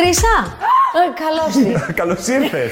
Χρυσά! 0.00 0.56
Καλώς 1.24 1.66
ήρθατε. 1.66 1.92
Καλώς 2.00 2.26
ήρθες. 2.26 2.70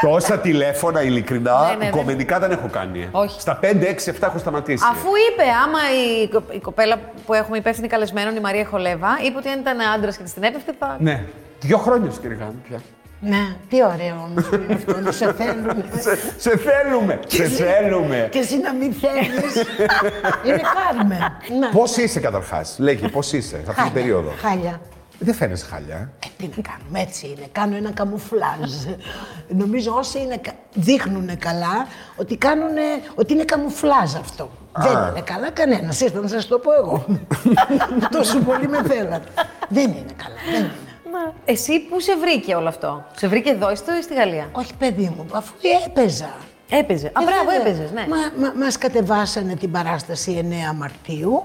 Τόσα 0.00 0.38
τηλέφωνα, 0.38 1.02
ειλικρινά, 1.02 1.60
Ναι, 1.60 1.76
ναι, 1.76 1.84
ναι. 1.84 1.90
κομμενικά 1.90 2.38
δεν 2.38 2.50
έχω 2.50 2.68
κάνει. 2.72 3.00
ε. 3.02 3.08
Όχι. 3.10 3.40
Στα 3.40 3.58
5, 3.62 3.66
6, 3.66 4.10
7 4.10 4.14
έχω 4.20 4.38
σταματήσει. 4.38 4.84
Αφού 4.90 5.08
είπε, 5.30 5.42
άμα 5.64 5.78
η, 6.22 6.28
κο- 6.28 6.54
η 6.54 6.58
κοπέλα 6.58 6.98
που 7.26 7.34
έχουμε 7.34 7.56
υπεύθυνη 7.56 7.88
καλεσμένων, 7.88 8.36
η 8.36 8.40
Μαρία 8.40 8.64
Χολέβα, 8.70 9.08
είπε 9.22 9.38
ότι 9.38 9.48
αν 9.48 9.58
ήταν 9.60 9.80
άντρας 9.94 10.16
και 10.16 10.22
της 10.22 10.32
την 10.34 10.42
έπεφτε 10.42 10.72
θα. 10.78 10.96
Ναι. 11.00 11.22
Δύο 11.60 11.78
χρόνια 11.78 12.10
σου, 12.10 12.20
κύριε 12.20 12.36
Γάνη, 12.36 12.54
πια. 12.68 12.80
Ναι, 13.20 13.56
τι 13.68 13.76
ωραίο 13.84 14.28
όμως 14.30 14.44
είναι 14.52 14.74
αυτό, 14.74 15.00
να 15.00 15.12
σε 15.20 15.32
θέλουν. 15.32 15.84
Σε, 15.98 16.18
σε 16.36 16.56
θέλουμε! 16.56 17.20
σε 17.26 17.44
θέλουμε! 17.44 18.28
Και 18.30 18.38
εσύ 18.38 18.58
να 18.58 18.72
μην 18.72 18.92
θέλεις. 18.92 19.54
είναι 20.46 20.60
χάρημε. 20.74 21.18
Ναι. 21.60 21.66
Πώς 21.72 21.96
είσαι 21.96 22.20
καταρχάς, 22.20 22.76
λέγει, 22.78 23.08
πώς 23.08 23.32
είσαι 23.32 23.48
σε 23.48 23.56
αυτή 23.56 23.64
την 23.70 23.74
Χάλια, 23.74 23.92
περίοδο; 23.92 24.32
Χάλια. 24.42 24.80
Δεν 25.18 25.34
φαίνεσαι 25.34 25.66
χάλια. 25.66 25.94
ε. 25.96 26.08
Ε, 26.26 26.28
τι 26.36 26.48
να 26.56 26.62
κάνουμε, 26.62 27.00
έτσι 27.00 27.26
είναι. 27.26 27.46
Κάνω 27.52 27.76
ένα 27.76 27.90
καμουφλάζ. 27.90 28.72
Νομίζω 29.48 29.92
όσοι 29.94 30.18
είναι, 30.18 30.40
δείχνουν 30.74 31.38
καλά 31.38 31.86
ότι, 32.16 32.36
κάνουνε, 32.36 32.82
ότι 33.14 33.32
είναι 33.32 33.44
καμουφλάζ 33.44 34.14
αυτό. 34.14 34.50
Δεν 34.78 34.90
είναι 35.10 35.20
καλά 35.24 35.50
κανένας. 35.50 36.00
Ήρθα 36.00 36.20
να 36.20 36.28
σας 36.28 36.46
το 36.46 36.58
πω 36.58 36.70
εγώ. 36.72 37.04
Τόσο 38.16 38.38
πολύ 38.38 38.68
με 38.68 38.82
θέλατε. 38.82 39.28
δεν 39.68 39.90
είναι 39.90 40.12
καλά. 40.16 40.36
Δεν 40.50 40.60
είναι. 40.60 40.72
Μα, 41.12 41.32
Εσύ 41.44 41.80
πού 41.80 42.00
σε 42.00 42.16
βρήκε 42.16 42.54
όλο 42.54 42.68
αυτό; 42.68 43.04
Σε 43.16 43.28
βρήκε 43.28 43.50
εδώ 43.50 43.70
ή 43.70 43.74
στο- 43.74 43.96
ή 43.96 44.02
στη 44.02 44.14
Γαλλία; 44.14 44.48
Όχι, 44.52 44.74
παιδί 44.78 45.12
μου, 45.16 45.26
αφού 45.32 45.54
έπαιζα. 45.86 46.30
Έπαιζε. 46.70 47.06
Α, 47.06 47.10
Ε, 47.22 47.24
μπράβο, 47.24 47.44
βέβαια. 47.44 47.60
έπαιζες, 47.60 47.90
ναι. 47.92 48.06
Μα, 48.08 48.46
μα, 48.46 48.52
μας 48.64 48.78
κατεβάσανε 48.78 49.54
την 49.54 49.70
παράσταση 49.70 50.32
9 50.70 50.74
Μαρτίου 50.74 51.42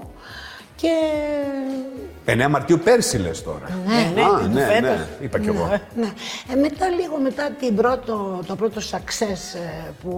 και 0.82 2.44
9 2.44 2.48
Μαρτίου 2.50 2.78
πέρσι 2.78 3.18
λες 3.18 3.42
τώρα. 3.42 3.68
Ναι, 3.86 4.22
Α, 4.22 4.48
ναι, 4.48 4.64
φέτος. 4.64 4.80
ναι, 4.80 5.06
είπα 5.20 5.38
κι 5.38 5.48
εγώ. 5.48 5.68
Ναι. 5.94 6.12
Ε, 6.52 6.54
μετά 6.56 6.88
λίγο 6.88 7.18
μετά 7.18 7.50
την 7.50 7.76
πρώτο, 7.76 8.42
το 8.46 8.56
πρώτο 8.56 8.80
success 8.80 9.54
ε, 9.54 9.90
που 10.02 10.12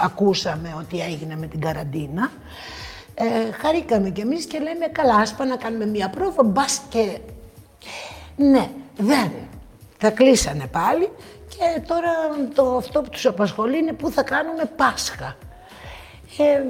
ακούσαμε 0.00 0.74
ότι 0.78 1.00
έγινε 1.00 1.36
με 1.36 1.46
την 1.46 1.60
καραντίνα, 1.60 2.30
ε, 3.14 3.52
χαρήκαμε 3.52 4.10
κι 4.10 4.20
εμείς 4.20 4.44
και 4.44 4.58
λέμε 4.58 4.86
καλά, 4.92 5.14
ας 5.14 5.34
πάμε 5.34 5.50
να 5.50 5.56
κάνουμε 5.56 5.86
μια 5.86 6.10
πρόβα, 6.10 6.44
μπας 6.44 6.82
και... 6.88 7.18
Ναι, 8.36 8.68
δεν. 8.96 9.32
Τα 9.98 10.10
κλείσανε 10.10 10.66
πάλι 10.66 11.08
και 11.48 11.80
τώρα 11.86 12.10
το, 12.54 12.76
αυτό 12.76 13.00
που 13.00 13.08
τους 13.08 13.26
απασχολεί 13.26 13.78
είναι 13.78 13.92
πού 13.92 14.10
θα 14.10 14.22
κάνουμε 14.22 14.64
Πάσχα. 14.76 15.36
Ε, 16.38 16.62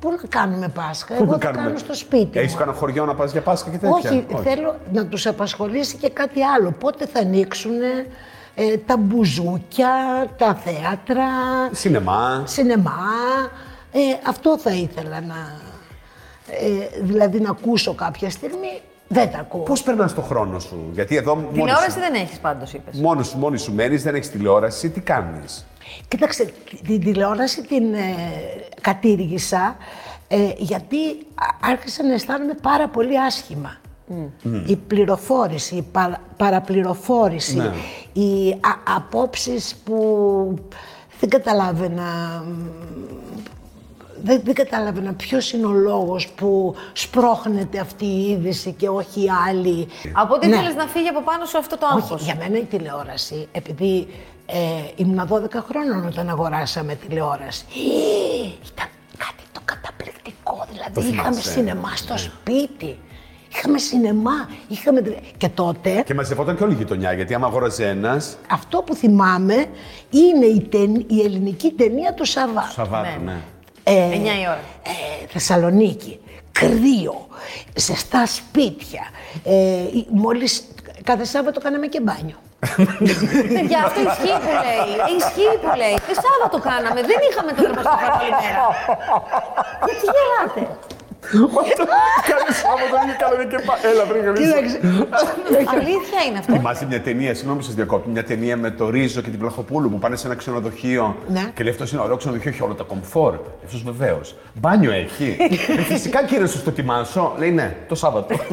πού 0.00 0.10
να 0.10 0.28
κάνουμε 0.28 0.68
Πάσχα, 0.68 1.14
Πού 1.14 1.22
εγώ 1.22 1.32
να 1.32 1.38
θα 1.38 1.44
κάνουμε; 1.44 1.64
κάνω 1.64 1.78
στο 1.78 1.94
σπίτι 1.94 2.38
Έχεις 2.38 2.52
μου. 2.52 2.58
κανένα 2.58 2.76
χωριό 2.76 3.04
να 3.04 3.14
πας 3.14 3.32
για 3.32 3.40
Πάσχα 3.40 3.70
και 3.70 3.76
τέτοια; 3.78 4.10
Όχι, 4.10 4.26
θέλω 4.42 4.76
να 4.92 5.06
τους 5.06 5.26
απασχολήσει 5.26 5.96
και 5.96 6.10
κάτι 6.10 6.42
άλλο. 6.42 6.70
Πότε 6.80 7.06
θα 7.06 7.20
ανοίξουν 7.20 7.80
ε, 8.54 8.76
τα 8.76 8.96
μπουζούκια, 8.96 9.90
τα 10.38 10.54
θέατρα, 10.54 11.26
Σινεμά. 11.72 12.42
σινεμά. 12.44 13.00
Ε, 13.92 13.98
αυτό 14.28 14.58
θα 14.58 14.70
ήθελα 14.70 15.20
να... 15.20 15.60
Ε, 16.50 17.00
δηλαδή 17.02 17.40
να 17.40 17.50
ακούσω 17.50 17.94
κάποια 17.94 18.30
στιγμή. 18.30 18.80
Δεν 19.08 19.30
τα 19.30 19.38
ακούω. 19.38 19.60
Πώς 19.62 19.82
περνάς 19.82 20.14
το 20.14 20.20
χρόνο 20.20 20.58
σου, 20.58 20.88
Γιατί 20.92 21.16
εδώ 21.16 21.34
μόνος 21.34 21.52
Τηλεόραση 21.52 21.90
σου, 21.90 21.98
δεν 21.98 22.14
έχεις 22.14 22.38
πάντως, 22.38 22.72
είπες. 22.72 23.00
μόνος 23.00 23.26
σου, 23.26 23.38
μόνη 23.38 23.58
σου 23.58 23.74
μένεις, 23.74 24.02
δεν 24.02 24.14
έχεις 24.14 24.30
τηλεόραση, 24.30 24.90
τι 24.90 25.00
κάνεις; 25.00 25.66
Κοίταξε, 26.08 26.52
την 26.86 27.00
τηλεόραση 27.00 27.62
την 27.62 27.94
ε, 27.94 28.14
κατήργησα 28.80 29.76
ε, 30.28 30.50
γιατί 30.56 30.96
α- 31.34 31.70
άρχισα 31.70 32.02
να 32.06 32.12
αισθάνομαι 32.12 32.54
πάρα 32.62 32.88
πολύ 32.88 33.20
άσχημα. 33.20 33.76
Η 34.66 34.76
πληροφόρηση, 34.76 35.74
η 35.76 35.82
παρα- 35.92 36.20
παραπληροφόρηση, 36.36 37.56
Ναι. 37.56 37.70
οι 38.12 38.50
α, 38.50 38.94
απόψεις 38.96 39.74
που 39.84 39.98
δεν 41.20 41.28
καταλάβαινα 41.28 42.42
δεν, 44.22 44.40
δεν 44.44 44.54
κατάλαβαινα 44.54 45.12
ποιος 45.12 45.52
είναι 45.52 45.66
ο 45.66 45.72
λόγος 45.72 46.28
που 46.28 46.74
σπρώχνεται 46.92 47.78
αυτή 47.78 48.04
η 48.04 48.30
είδηση 48.30 48.72
και 48.72 48.88
όχι 48.88 49.20
η 49.24 49.28
άλλη. 49.48 49.88
Από 50.12 50.34
ό,τι 50.34 50.46
Ναι. 50.48 50.56
ήθελε 50.56 50.72
να 50.74 50.86
φύγει 50.86 51.08
από 51.08 51.20
πάνω 51.22 51.44
σου 51.44 51.58
αυτό 51.58 51.78
το 51.78 51.86
Όχι, 51.86 51.94
άγχος. 52.02 52.22
για 52.24 52.34
μένα 52.38 52.58
η 52.58 52.64
τηλεόραση, 52.64 53.48
επειδή 53.52 54.06
ε, 54.46 54.56
ήμουν 54.96 55.28
12 55.28 55.62
χρόνων 55.68 56.06
όταν 56.06 56.28
αγοράσαμε 56.28 56.94
τηλεόραση, 56.94 57.64
ε, 57.74 58.46
ήταν 58.46 58.88
κάτι 59.16 59.42
το 59.52 59.60
καταπληκτικό. 59.64 60.66
Δηλαδή, 60.72 60.92
Το 60.94 61.00
είχαμε 61.00 61.22
θυμάσαι. 61.30 61.50
σινεμά 61.50 61.92
στο 61.96 62.18
σπίτι. 62.18 62.98
Είχαμε 63.56 63.78
σινεμά. 63.78 64.48
Είχαμε... 64.68 65.00
τηλε- 65.02 65.18
Και 65.36 65.48
τότε, 65.48 66.02
Και 66.06 66.14
μαζευόταν 66.14 66.56
και 66.56 66.62
όλη 66.64 66.72
η 66.72 66.76
γειτονιά, 66.76 67.12
γιατί 67.12 67.34
άμα 67.34 67.46
αγόραζε 67.46 67.88
ένα. 67.88 68.20
αυτό 68.50 68.78
που 68.86 68.94
θυμάμαι 68.94 69.54
είναι 70.10 70.46
η, 70.46 70.68
ταιν- 70.70 71.10
η 71.10 71.20
ελληνική 71.22 71.70
ταινία 71.70 72.14
του 72.14 72.24
Σαββάτου. 72.24 72.72
Σαββάτου, 72.72 73.20
Ναι. 73.24 73.32
ναι. 73.32 73.38
Ε, 73.88 74.08
9 74.08 74.12
η 74.14 74.46
ώρα. 74.46 74.60
ε, 74.82 75.26
Θεσσαλονίκη, 75.32 76.20
κρύο, 76.52 77.26
ζεστά 77.74 78.26
σπίτια. 78.26 79.02
Ε, 79.44 79.52
η- 79.98 80.06
μόλις 80.10 80.64
κάθε 81.04 81.24
Σάββατο 81.24 81.60
κάναμε 81.60 81.86
και 81.86 82.00
μπάνιο. 82.00 82.36
Παιδιά, 83.54 83.78
αυτό 83.84 84.00
ισχύει 84.00 84.38
που 84.44 84.52
λέει. 84.64 85.16
Ισχύει 85.16 85.56
που 85.62 85.70
λέει. 85.76 85.94
Και 86.06 86.14
Σάββατο 86.24 86.58
κάναμε. 86.68 87.00
Δεν 87.10 87.18
είχαμε 87.30 87.50
το 87.52 87.60
θερμοστοφάνο 87.62 88.16
όλη 88.22 88.30
μέρα. 88.42 88.64
Γιατί 89.86 90.04
γελάτε. 90.16 90.62
Κάνε 92.28 92.50
Σάββατο 92.62 92.96
και 93.06 93.16
κάνανε 93.22 93.44
και 93.50 93.58
πά. 93.66 93.74
Έλα, 93.88 94.04
πριν 94.04 94.34
Κοίταξε. 94.34 94.80
Αλήθεια 95.74 96.20
είναι 96.28 96.38
αυτό. 96.38 96.52
Θυμάσαι 96.52 96.86
μια 96.86 97.00
ταινία, 97.00 97.34
συγγνώμη 97.34 97.58
που 97.58 97.64
σα 97.64 97.72
διακόπτω, 97.72 98.10
μια 98.10 98.24
ταινία 98.24 98.56
με 98.56 98.70
το 98.70 98.90
Ρίζο 98.90 99.20
και 99.20 99.30
την 99.30 99.38
Πλαχοπούλου 99.38 99.90
που 99.90 99.98
πάνε 99.98 100.16
σε 100.16 100.26
ένα 100.26 100.36
ξενοδοχείο 100.36 101.16
Ναι. 101.28 101.50
και 101.54 101.62
λέει 101.62 101.72
αυτός 101.72 101.92
είναι 101.92 102.00
ωραίο 102.00 102.16
ξενοδοχείο, 102.16 102.50
έχει 102.50 102.62
όλα 102.62 102.74
τα 102.74 102.84
κομφόρ. 102.84 103.38
Αυτός 103.64 103.82
βεβαίως. 103.82 104.34
Μπάνιο 104.54 104.92
έχει. 104.92 105.36
ε, 105.78 105.82
φυσικά 105.82 106.24
κύριε, 106.24 106.46
σου 106.46 106.62
το 106.62 106.70
τιμάσω. 106.70 107.34
Λέει 107.38 107.50
ναι, 107.50 107.76
το 107.88 107.94
Σάββατο. 107.94 108.34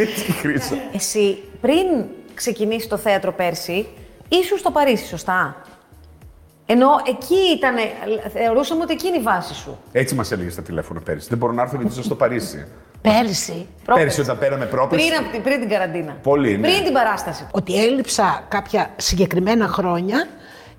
Έτσι 0.00 0.32
χρήσα. 0.32 0.74
Εσύ 0.94 1.38
πριν 1.60 1.86
ξεκινήσει 2.34 2.88
το 2.88 2.96
θέατρο 2.96 3.32
πέρσι, 3.32 3.86
ήσουν 4.28 4.58
στο 4.58 4.70
Παρίσι, 4.70 5.06
σωστά; 5.06 5.56
Ενώ 6.70 6.88
εκεί 7.08 7.34
ήταν, 7.56 7.74
θεωρούσαμε 8.32 8.82
ότι 8.82 8.92
εκεί 8.92 9.06
είναι 9.06 9.16
η 9.16 9.20
βάση 9.20 9.54
σου. 9.54 9.78
Έτσι 9.92 10.14
μας 10.14 10.32
έλεγε 10.32 10.50
στα 10.50 10.62
τηλέφωνα 10.62 11.00
πέρυσι. 11.00 11.28
Δεν 11.28 11.38
μπορώ 11.38 11.52
να 11.52 11.62
έρθω 11.62 11.76
γιατί 11.76 11.92
είσαι 11.92 12.02
στο 12.02 12.14
Παρίσι. 12.14 12.66
Πέρσι, 13.00 13.66
Πέρυσι 13.94 14.20
όταν 14.20 14.38
πέραμε 14.38 14.64
πρόπερση. 14.64 15.06
Πριν, 15.06 15.18
από 15.18 15.32
την, 15.32 15.42
πριν 15.42 15.60
την 15.60 15.68
καραντίνα. 15.68 16.16
Πολύ, 16.22 16.58
ναι. 16.58 16.68
Πριν 16.68 16.84
την 16.84 16.92
παράσταση. 16.92 17.46
ότι 17.50 17.84
έλειψα 17.84 18.44
κάποια 18.48 18.90
συγκεκριμένα 18.96 19.66
χρόνια, 19.68 20.26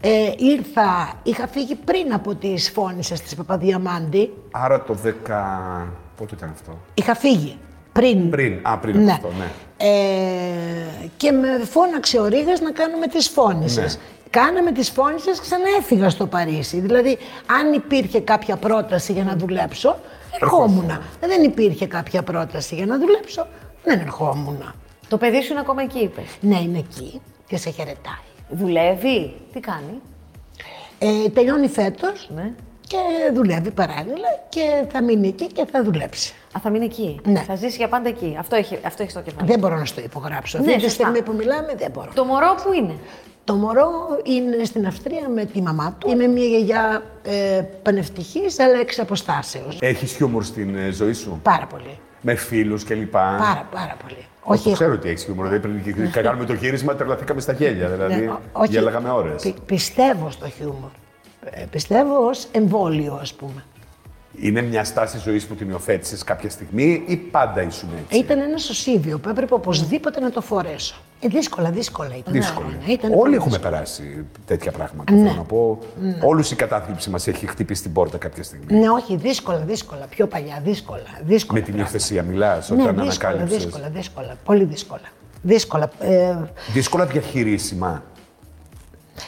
ε, 0.01 0.09
ήρθα, 0.37 1.13
είχα 1.23 1.47
φύγει 1.47 1.75
πριν 1.75 2.13
από 2.13 2.35
τις 2.35 2.69
φώνησες 2.69 3.21
της 3.21 3.35
Παπαδιαμάντη. 3.35 4.33
Άρα 4.51 4.81
το 4.83 4.95
10. 5.03 5.91
Πότε 6.17 6.35
ήταν 6.35 6.49
αυτό; 6.53 6.77
Είχα 6.93 7.15
φύγει. 7.15 7.57
Πριν. 7.91 8.29
Πριν. 8.29 8.59
Α, 8.61 8.77
πριν 8.77 9.01
από 9.01 9.11
αυτό, 9.11 9.31
ναι. 9.37 9.45
Ε, 9.77 11.07
και 11.17 11.31
με 11.31 11.47
φώναξε 11.71 12.19
ο 12.19 12.25
Ρήγας 12.25 12.61
να 12.61 12.71
κάνουμε 12.71 13.07
τις 13.07 13.27
φώνησες. 13.27 13.95
Ναι. 13.95 14.01
Κάναμε 14.29 14.71
τις 14.71 14.89
φώνησες, 14.89 15.39
ξανά 15.39 15.63
έφυγα 15.79 16.09
στο 16.09 16.25
Παρίσι. 16.27 16.79
Δηλαδή, 16.79 17.17
αν 17.59 17.73
υπήρχε 17.73 18.19
κάποια 18.19 18.55
πρόταση 18.55 19.13
για 19.13 19.23
να 19.23 19.35
δουλέψω, 19.35 19.97
ερχόμουν. 20.41 20.99
Δεν 21.19 21.43
υπήρχε 21.43 21.87
κάποια 21.87 22.23
πρόταση 22.23 22.75
για 22.75 22.85
να 22.85 22.97
δουλέψω, 22.99 23.47
δεν 23.83 23.99
ερχόμουν. 23.99 24.73
Το 25.07 25.17
παιδί 25.17 25.41
σου 25.41 25.51
είναι 25.51 25.59
ακόμα 25.61 25.81
εκεί, 25.81 25.99
είπες. 25.99 26.25
Ναι, 26.41 26.59
είναι 26.59 26.77
εκεί 26.77 27.21
και 27.47 27.57
σε 27.57 27.69
χαιρετάει. 27.69 28.23
Δουλεύει; 28.49 29.35
Τι 29.53 29.59
κάνει; 29.59 30.01
Ε, 30.99 31.29
τελειώνει 31.29 31.67
φέτος 31.67 32.29
Ναι. 32.35 32.51
και 32.87 32.97
δουλεύει 33.33 33.71
παράλληλα 33.71 34.27
και 34.49 34.83
θα 34.91 35.03
μείνει 35.03 35.27
εκεί 35.27 35.47
και 35.47 35.65
θα 35.71 35.83
δουλέψει. 35.83 36.33
Α, 36.57 36.59
θα 36.63 36.69
μείνει 36.69 36.85
εκεί. 36.85 37.19
Ναι. 37.25 37.39
Θα 37.39 37.55
ζήσει 37.55 37.77
για 37.77 37.87
πάντα 37.87 38.09
εκεί. 38.09 38.35
Αυτό 38.39 38.55
έχει, 38.55 38.79
αυτό 38.85 39.01
έχεις 39.01 39.13
στο 39.13 39.21
κεφάλι. 39.21 39.47
Δεν 39.47 39.59
μπορώ 39.59 39.77
να 39.77 39.85
στο 39.85 40.01
υπογράψω. 40.01 40.57
Ναι, 40.57 40.63
Αυτή 40.63 40.75
τη 40.77 40.81
σωστά. 40.89 41.03
στιγμή 41.03 41.21
που 41.21 41.33
μιλάμε 41.33 41.73
δεν 41.77 41.91
μπορώ. 41.91 42.11
Το 42.13 42.23
μωρό 42.25 42.55
που 42.65 42.73
είναι; 42.73 42.93
Το 43.49 43.55
μωρό 43.55 43.91
είναι 44.23 44.63
στην 44.63 44.85
Αυστρία 44.87 45.29
με 45.29 45.45
τη 45.45 45.61
μαμά 45.61 45.95
του. 45.99 46.09
Είμαι 46.09 46.27
μια 46.27 46.45
γιαγιά 46.45 47.03
ε, 47.23 47.61
πανευτυχής, 47.83 48.59
αλλά 48.59 48.79
εξ 48.79 48.99
αποστάσεως. 48.99 49.77
Έχεις 49.81 50.11
χιούμορ 50.11 50.43
στην 50.43 50.75
ε, 50.75 50.89
ζωή 50.91 51.13
σου; 51.13 51.39
Πάρα 51.43 51.65
πολύ. 51.65 51.97
Με 52.21 52.35
φίλους 52.35 52.83
κλπ. 52.83 53.11
Πάρα, 53.11 53.67
πάρα 53.71 53.95
πολύ. 54.01 54.25
Όχι, 54.43 54.61
Όχι, 54.67 54.73
ξέρω 54.73 54.93
ότι 54.93 55.09
έχεις 55.09 55.23
χιούμορ. 55.23 55.47
Δηλαδή 55.47 55.67
πριν 55.67 56.11
και 56.11 56.21
κάνουμε 56.21 56.45
το 56.45 56.53
γύρισμα, 56.53 56.95
τρελαθήκαμε 56.95 57.41
στα 57.41 57.53
γέλια. 57.53 57.87
Δηλαδή, 57.89 58.15
ναι, 58.15 58.31
ό- 58.31 58.39
όχι. 58.51 58.71
γέλαγαμε 58.71 59.09
ώρες. 59.09 59.41
Πι- 59.43 59.59
πιστεύω 59.59 60.29
στο 60.31 60.49
χιούμορ. 60.49 60.89
Ε, 61.43 61.65
πιστεύω 61.71 62.25
ως 62.27 62.47
εμβόλιο, 62.51 63.17
ας 63.21 63.33
πούμε. 63.33 63.63
Είναι 64.35 64.61
μια 64.61 64.83
στάση 64.83 65.17
ζωής 65.17 65.45
που 65.45 65.55
την 65.55 65.69
υιοθέτησες 65.69 66.23
κάποια 66.23 66.49
στιγμή 66.49 67.03
ή 67.07 67.15
πάντα 67.15 67.61
ήσουν 67.61 67.89
έτσι; 68.05 68.19
Ήταν 68.19 68.39
ένα 68.39 68.57
σωσίβιο 68.57 69.19
που 69.19 69.29
έπρεπε 69.29 69.53
οπωσδήποτε 69.53 70.19
να 70.19 70.31
το 70.31 70.41
φορέσω. 70.41 70.95
Ε, 71.21 71.27
δύσκολα, 71.27 71.69
δύσκολα 71.71 72.15
ήταν. 72.17 72.33
Δύσκολο. 72.33 72.67
Ναι, 72.67 72.75
ναι, 72.87 72.91
ήταν 72.93 73.11
Όλοι 73.11 73.19
πολύ 73.19 73.35
έχουμε 73.35 73.49
δύσκολο. 73.51 73.71
περάσει 73.71 74.25
τέτοια 74.45 74.71
πράγματα. 74.71 75.13
Ναι. 75.13 75.19
Θέλω 75.27 75.33
να 75.37 75.43
πω. 75.43 75.79
Όλους 76.23 76.51
η 76.51 76.55
κατάθλιψη 76.55 77.09
μας 77.09 77.27
έχει 77.27 77.47
χτυπήσει 77.47 77.81
την 77.81 77.93
πόρτα 77.93 78.17
κάποια 78.17 78.43
στιγμή. 78.43 78.79
Ναι, 78.79 78.89
όχι, 78.89 79.15
δύσκολα, 79.15 79.57
δύσκολα. 79.59 80.05
Πιο 80.09 80.27
παλιά, 80.27 80.61
δύσκολα. 80.63 81.01
δύσκολα 81.23 81.59
Με 81.59 81.65
την 81.65 81.73
πράγματα. 81.73 81.93
υιοθεσία 81.93 82.23
μιλάς 82.23 82.71
όταν 82.71 82.95
Ναι, 82.95 83.03
δύσκολα, 83.03 83.29
ανακάλυψες. 83.29 83.63
δύσκολα, 83.63 83.89
δύσκολα. 83.89 84.35
Πολύ 84.43 84.63
δύσκολα. 84.63 85.01
Δύσκολα. 85.41 85.89
Ε, 85.99 86.35
Δύσκολα 86.73 87.05
διαχειρίσιμα. 87.05 88.03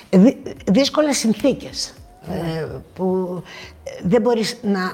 δύ- 0.09 0.37
δύσκολες 0.71 1.17
συνθήκες 1.17 1.93
ε, 2.29 2.65
που 2.93 3.41
ε, 3.80 3.80
δεν 4.03 4.21
μπορείς 4.21 4.57
να 4.61 4.93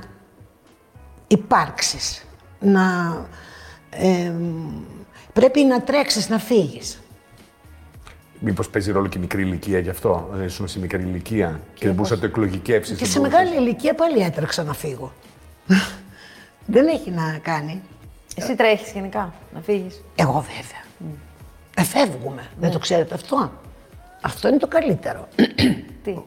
υπάρξεις, 1.27 2.25
να, 2.59 3.15
ε, 3.89 4.31
πρέπει 5.33 5.63
να 5.63 5.81
τρέξεις, 5.81 6.29
να 6.29 6.39
φύγεις. 6.39 7.01
Μήπως 8.39 8.69
παίζει 8.69 8.91
ρόλο 8.91 9.07
και 9.07 9.17
η 9.17 9.21
μικρή 9.21 9.41
ηλικία 9.41 9.79
γι' 9.79 9.89
αυτό. 9.89 10.29
Δεν 10.31 10.45
ήσουν 10.45 10.67
σε 10.67 10.79
μικρή 10.79 11.01
ηλικία 11.01 11.59
και 11.73 11.85
δεν 11.85 11.95
μπορούσε 11.95 12.13
να 12.13 12.19
το 12.19 12.25
εκλογικεύσει. 12.25 12.95
Και 12.95 13.05
σε 13.05 13.19
μεγάλη 13.19 13.55
ηλικία 13.55 13.93
πάλι 13.93 14.21
έτρεξα 14.21 14.63
να 14.63 14.73
φύγω. 14.73 15.13
δεν 16.75 16.87
έχει 16.87 17.11
να 17.11 17.39
κάνει. 17.41 17.81
Εσύ 18.35 18.55
τρέχεις 18.55 18.91
γενικά 18.91 19.33
να 19.53 19.61
φύγεις. 19.61 20.03
Εγώ 20.15 20.45
βέβαια. 20.45 21.11
Ε, 21.75 21.83
φεύγουμε. 21.83 22.47
Δεν 22.59 22.71
το 22.71 22.79
ξέρετε 22.79 23.13
αυτό. 23.13 23.51
Αυτό 24.21 24.47
είναι 24.47 24.57
το 24.57 24.67
καλύτερο. 24.67 25.27
Τι; 26.03 26.13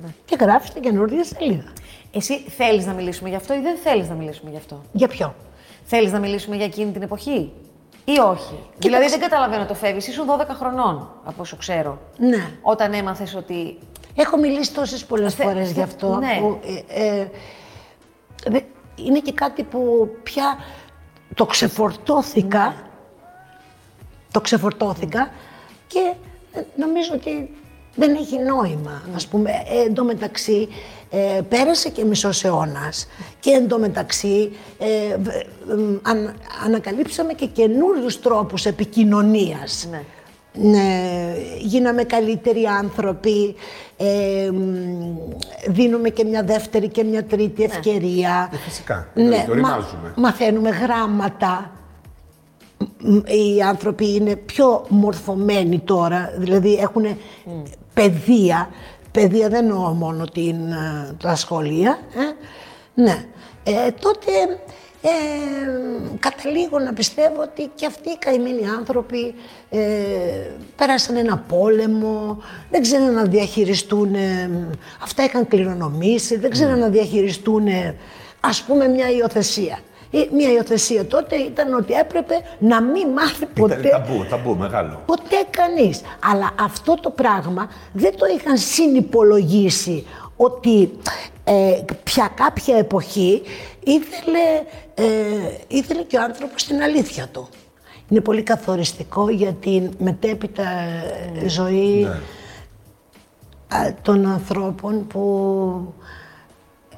Φεύγεις 0.00 0.16
και 0.24 0.36
γράφεις 0.40 0.70
την 0.70 0.82
καινούργια 0.82 1.24
σελίδα. 1.24 1.72
Εσύ 2.12 2.38
θέλεις 2.40 2.86
να 2.86 2.92
μιλήσουμε 2.92 3.28
γι' 3.28 3.34
αυτό 3.36 3.54
ή 3.54 3.60
δεν 3.60 3.76
θέλεις 3.76 4.08
να 4.08 4.14
μιλήσουμε 4.14 4.50
γι' 4.50 4.56
αυτό; 4.56 4.82
Για 4.92 5.08
ποιο; 5.08 5.34
Θέλεις 5.84 6.12
να 6.12 6.18
μιλήσουμε 6.18 6.56
για 6.56 6.64
εκείνη 6.64 6.92
την 6.92 7.02
εποχή 7.02 7.52
ή 8.04 8.18
όχι; 8.18 8.58
Δηλαδή 8.78 9.08
δεν 9.08 9.20
καταλαβαίνω 9.20 9.66
το 9.66 9.74
φεύγεις. 9.74 10.08
Ήσουν 10.08 10.26
12 10.26 10.46
χρονών, 10.54 11.10
από 11.24 11.42
όσο 11.42 11.56
ξέρω. 11.56 11.98
Ναι. 12.18 12.50
Όταν 12.62 12.92
έμαθες 12.92 13.34
ότι. 13.34 13.78
Έχω 14.14 14.36
μιλήσει 14.36 14.74
τόσες 14.74 15.04
πολλές 15.04 15.34
Θε- 15.34 15.46
φορές 15.46 15.66
θε- 15.66 15.76
γι' 15.76 15.82
αυτό. 15.82 16.16
ναι. 16.16 16.38
Που, 16.40 16.60
ε, 16.88 17.04
ε, 17.20 17.28
δε- 18.46 18.60
είναι 18.96 19.18
και 19.20 19.32
κάτι 19.32 19.62
που 19.62 20.08
πια 20.22 20.58
το 21.34 21.46
ξεφορτώθηκα. 21.46 22.64
Ναι. 22.66 22.74
Το 24.32 24.40
ξεφορτώθηκα 24.40 25.30
και 25.86 26.12
ε, 26.52 26.60
νομίζω 26.76 27.10
ότι 27.14 27.56
δεν 27.98 28.14
έχει 28.14 28.38
νόημα. 28.38 29.02
Ναι. 29.08 29.14
Ας 29.14 29.26
πούμε, 29.26 29.50
ε, 29.50 29.86
εντωμεταξύ 29.86 30.68
ε, 31.10 31.40
πέρασε 31.48 31.88
και 31.88 32.04
μισός 32.04 32.44
αιώνας 32.44 33.08
και 33.40 33.50
εντωμεταξύ 33.50 34.50
ε, 34.78 35.16
β- 35.16 35.28
ε, 35.28 35.44
αν- 36.02 36.34
ανακαλύψαμε 36.64 37.32
και 37.32 37.46
καινούριους 37.46 38.20
τρόπους 38.20 38.64
επικοινωνίας. 38.66 39.88
Ναι. 39.90 40.02
Ναι, 40.60 41.32
γίναμε 41.60 42.02
καλύτεροι 42.04 42.64
άνθρωποι, 42.64 43.54
ε, 43.96 44.50
μ, 44.52 44.58
δίνουμε 45.68 46.08
και 46.08 46.24
μια 46.24 46.42
δεύτερη 46.42 46.88
και 46.88 47.04
μια 47.04 47.24
τρίτη 47.24 47.62
ευκαιρία. 47.62 48.50
Ε, 48.52 48.56
φυσικά. 48.56 49.08
Ναι, 49.14 49.44
Το 49.46 49.54
ρημάζουμε. 49.54 50.12
μαθαίνουμε 50.16 50.70
γράμματα. 50.70 51.70
Μ, 52.98 53.16
Οι 53.16 53.62
άνθρωποι 53.62 54.14
είναι 54.14 54.36
πιο 54.36 54.84
μορφωμένοι 54.88 55.78
τώρα, 55.78 56.32
δηλαδή 56.38 56.74
έχουν 56.74 57.04
παιδεία. 57.98 58.70
Παιδεία 59.12 59.48
δεν 59.48 59.64
εννοώ 59.64 59.88
μόνο 59.88 60.24
την, 60.24 60.70
ε, 60.70 61.14
τα 61.22 61.36
σχολεία. 61.36 61.98
Ε. 62.14 62.46
Ναι. 63.02 63.24
Ε, 63.64 63.90
τότε 63.90 64.32
ε, 65.02 65.08
καταλήγω 66.18 66.78
να 66.78 66.92
πιστεύω 66.92 67.42
ότι 67.42 67.70
και 67.74 67.86
αυτοί 67.86 68.10
οι 68.10 68.16
καημένοι 68.18 68.68
άνθρωποι 68.78 69.34
ε, 69.70 69.80
πέρασαν 70.76 71.16
ένα 71.16 71.44
πόλεμο, 71.48 72.42
δεν 72.70 72.82
ξέραν 72.82 73.14
να 73.14 73.24
διαχειριστούν, 73.24 74.14
ε, 74.14 74.50
αυτά 75.02 75.24
είχαν 75.24 75.48
κληρονομήσει, 75.48 76.36
δεν 76.36 76.50
ξέραν 76.50 76.78
να 76.78 76.88
διαχειριστούν 76.88 77.66
ε, 77.66 77.96
ας 78.40 78.62
πούμε 78.62 78.88
μια 78.88 79.10
υιοθεσία. 79.10 79.78
Ε, 80.10 80.18
Μια 80.32 80.52
υιοθεσία 80.52 81.06
τότε 81.06 81.36
ήταν 81.36 81.74
ότι 81.74 81.92
έπρεπε 81.92 82.34
να 82.58 82.82
μην 82.82 83.08
μάθει 83.08 83.46
ποτέ 83.46 83.74
Ήταν 83.78 83.90
ταμπού, 83.90 84.24
ταμπού 84.30 84.56
μεγάλο. 84.56 85.02
Ποτέ 85.06 85.36
κανείς. 85.50 86.00
Αλλά 86.32 86.50
αυτό 86.60 86.94
το 86.94 87.10
πράγμα 87.10 87.70
δεν 87.92 88.16
το 88.16 88.26
είχαν 88.38 88.56
συνυπολογίσει 88.56 90.06
ότι 90.36 90.90
ε, 91.44 91.80
πια 92.04 92.30
κάποια 92.34 92.76
εποχή 92.76 93.42
ήθελε, 93.84 94.38
ε, 94.94 95.04
ήθελε 95.68 96.02
και 96.02 96.16
ο 96.16 96.22
άνθρωπος 96.22 96.64
την 96.64 96.82
αλήθεια 96.82 97.28
του. 97.32 97.48
Είναι 98.08 98.20
πολύ 98.20 98.42
καθοριστικό 98.42 99.28
για 99.30 99.52
την 99.52 99.90
μετέπειτα 99.98 100.70
ε, 101.42 101.48
ζωή 101.48 102.02
Ναι. 102.02 103.76
α, 103.78 103.94
των 104.02 104.26
ανθρώπων 104.26 105.06
που 105.06 105.94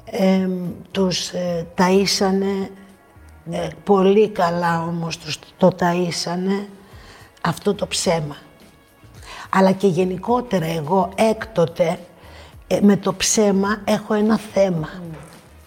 ε, 0.05 0.47
τους 0.91 1.29
ε, 1.29 1.65
ταΐσανε 1.77 2.67
ε, 3.51 3.67
πολύ 3.83 4.29
καλά 4.29 4.83
όμως 4.83 5.17
τους 5.17 5.39
το 5.57 5.75
ταΐσανε 5.79 6.67
αυτό 7.41 7.73
το 7.73 7.87
ψέμα. 7.87 8.37
Αλλά 9.49 9.71
και 9.71 9.87
γενικότερα 9.87 10.65
εγώ 10.65 11.09
έκτοτε 11.15 11.99
ε, 12.67 12.79
με 12.81 12.97
το 12.97 13.13
ψέμα 13.13 13.81
έχω 13.85 14.13
ένα 14.13 14.37
θέμα. 14.37 14.89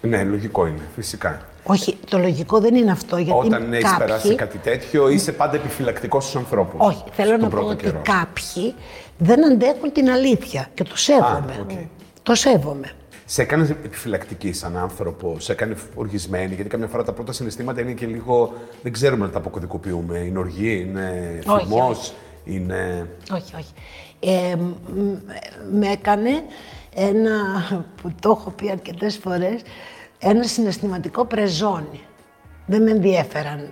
Ναι, 0.01 0.23
λογικό 0.25 0.67
είναι, 0.67 0.83
φυσικά. 0.95 1.41
Όχι, 1.67 1.99
το 2.09 2.19
λογικό 2.19 2.61
δεν 2.61 2.75
είναι 2.75 2.91
αυτό 2.91 3.17
γιατί 3.17 3.47
Όταν 3.47 3.73
έχεις 3.73 3.91
κάποιοι... 3.91 4.07
περάσει 4.07 4.35
κάτι 4.35 4.59
τέτοιο, 4.59 5.09
είσαι 5.09 5.33
πάντα 5.33 5.57
επιφυλακτικός 5.57 6.23
στους 6.25 6.37
ανθρώπους. 6.37 6.87
Όχι, 6.87 7.03
θέλω 7.13 7.37
να 7.37 7.49
πω 7.49 7.61
ότι 7.61 7.95
κάποιοι 8.03 8.75
δεν 9.19 9.45
αντέχουν 9.45 9.93
την 9.93 10.11
αλήθεια 10.11 10.69
και 10.75 10.85
το 10.85 10.97
σέβομαι. 10.97 11.59
οκ. 11.61 11.71
Το 12.23 12.35
σέβομαι. 12.35 12.91
Σε 13.27 13.43
έκανε 13.43 13.65
επιφυλακτική 13.85 14.53
σαν 14.53 14.77
άνθρωπο, 14.77 15.37
σε 15.39 15.53
έκανε 15.53 15.77
οργισμένη, 15.95 16.55
γιατί 16.55 16.71
καμιά 16.71 16.87
φορά 16.87 17.05
τα 17.05 17.13
πρώτα 17.13 17.33
συναισθήματα 17.33 17.81
είναι 17.81 17.93
και 17.93 18.07
λίγο. 18.07 18.53
δεν 18.83 18.93
ξέρουμε 18.93 19.27
να 19.27 19.33
τα 19.33 19.39
αποκωδικοποιούμε. 19.39 20.19
Είναι 20.19 20.39
οργή, 20.39 20.81
είναι 20.81 21.39
Όχι, 21.47 21.65
θυμός, 21.67 21.99
όχι. 21.99 22.13
είναι. 22.45 23.09
Όχι, 23.33 23.55
όχι. 23.57 23.73
Ε, 24.21 24.57
μ, 24.57 24.71
με 25.79 25.89
έκανε 25.89 26.31
ένα, 26.95 27.33
που 28.03 28.13
το 28.21 28.31
έχω 28.31 28.51
πει 28.51 28.71
αρκετές 28.71 29.17
φορές, 29.17 29.63
ένα 30.19 30.43
συναισθηματικό 30.43 31.25
πρεζόνι. 31.25 32.01
Δεν 32.67 32.83
με 32.83 32.91
ενδιέφεραν 32.91 33.71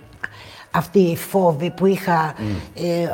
αυτοί 0.71 0.99
οι 0.99 1.15
φόβοι 1.15 1.69
που 1.69 1.85
είχα. 1.85 2.35
Ε, 2.75 3.03
α, 3.03 3.09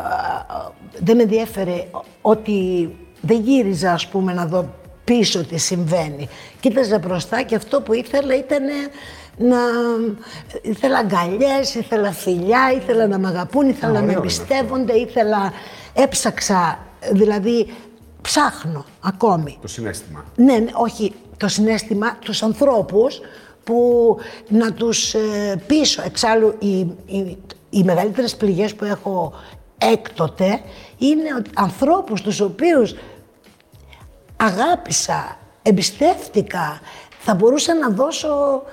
α, 0.47 0.71
δεν 1.00 1.15
με 1.15 1.21
ενδιέφερε 1.21 1.86
ότι 2.21 2.89
δεν 3.21 3.41
γύριζα, 3.41 3.91
ας 3.91 4.07
πούμε, 4.07 4.33
να 4.33 4.45
δω 4.45 4.74
πίσω 5.09 5.45
τι 5.45 5.57
συμβαίνει. 5.57 6.29
Κοίταζα 6.59 6.97
μπροστά 6.97 7.41
και 7.41 7.56
αυτό 7.56 7.81
που 7.81 7.94
ήθελα 7.94 8.35
ήταν 8.35 8.63
να... 9.38 9.57
Ήθελα 10.61 10.97
αγκαλιές, 10.97 11.75
ήθελα 11.75 12.12
φιλιά, 12.12 12.72
ήθελα 12.75 13.07
να 13.07 13.17
με 13.17 13.27
αγαπούν, 13.27 13.69
ήθελα 13.69 13.91
να 13.91 14.00
με 14.00 14.05
ωραίο 14.05 14.24
είναι 14.24 14.27
αυτό. 14.27 14.43
εμπιστεύονται, 14.43 14.93
ήθελα... 14.93 15.53
Έψαξα, 15.93 16.79
δηλαδή 17.12 17.74
ψάχνω 18.22 18.86
ακόμη. 19.00 19.57
το 19.62 19.67
συνέστημα. 19.67 20.25
Ναι, 20.36 20.57
ναι, 20.57 20.72
όχι 20.74 21.13
το 21.38 21.48
συνέστημα, 21.48 22.17
τους 22.19 22.43
ανθρώπους 22.43 23.19
που 23.63 24.17
να 24.48 24.74
τους 24.74 25.13
ε, 25.13 25.62
πείσω. 25.67 26.01
Εξάλλου, 26.05 26.55
οι, 26.60 26.79
οι, 27.05 27.38
οι 27.69 27.84
μεγαλύτερες 27.84 28.36
πληγές 28.36 28.75
που 28.75 28.86
έχω 28.86 29.34
έκτοτε 29.77 30.60
είναι 30.98 31.29
ότι 31.38 31.50
ανθρώπους 31.55 32.22
τους 32.22 32.39
οποίους 32.39 32.95
αγάπησα, 34.39 35.38
εμπιστεύτηκα, 35.62 36.79
θα 37.19 37.34
μπορούσα 37.34 37.75
να 37.75 37.89
δώσω 37.89 38.63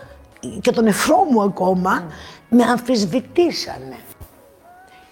και 0.61 0.71
τον 0.71 0.85
νεφρό 0.85 1.25
μου 1.31 1.43
ακόμα, 1.43 2.07
με 2.49 2.65
αμφισβητήσανε. 2.65 3.99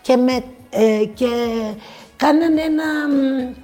Και, 0.01 0.17
με, 0.17 0.45
ε, 0.71 1.05
και 1.15 1.29
κάνανε 2.17 2.63
ένα, 2.63 2.85
μ, 3.09 3.55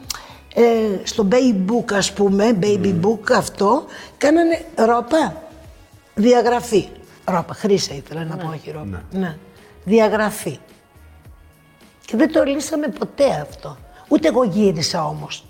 ε, 0.55 1.01
στο 1.05 1.29
baby 1.31 1.71
book 1.71 1.93
ας 1.93 2.13
πούμε, 2.13 2.59
baby 2.63 2.95
book 3.05 3.33
αυτό, 3.37 3.85
κάνανε 4.19 4.65
ρόπα, 4.75 5.43
διαγραφή. 6.15 6.89
Ρόπα, 7.25 7.55
χρήσα 7.55 7.95
ήθελα 7.95 8.25
να 8.25 8.37
πω, 8.37 8.49
όχι 8.49 8.71
ρόπα. 8.71 9.03
Ναι. 9.11 9.37
Διαγραφή. 9.85 10.59
Και 12.05 12.17
δεν 12.17 12.33
το 12.33 12.45
λύσαμε 12.45 12.89
ποτέ 12.89 13.47
αυτό. 13.49 13.77
Ούτε 14.09 14.29
εγώ 14.29 14.45
γύρισα 14.45 15.07
όμως. 15.07 15.50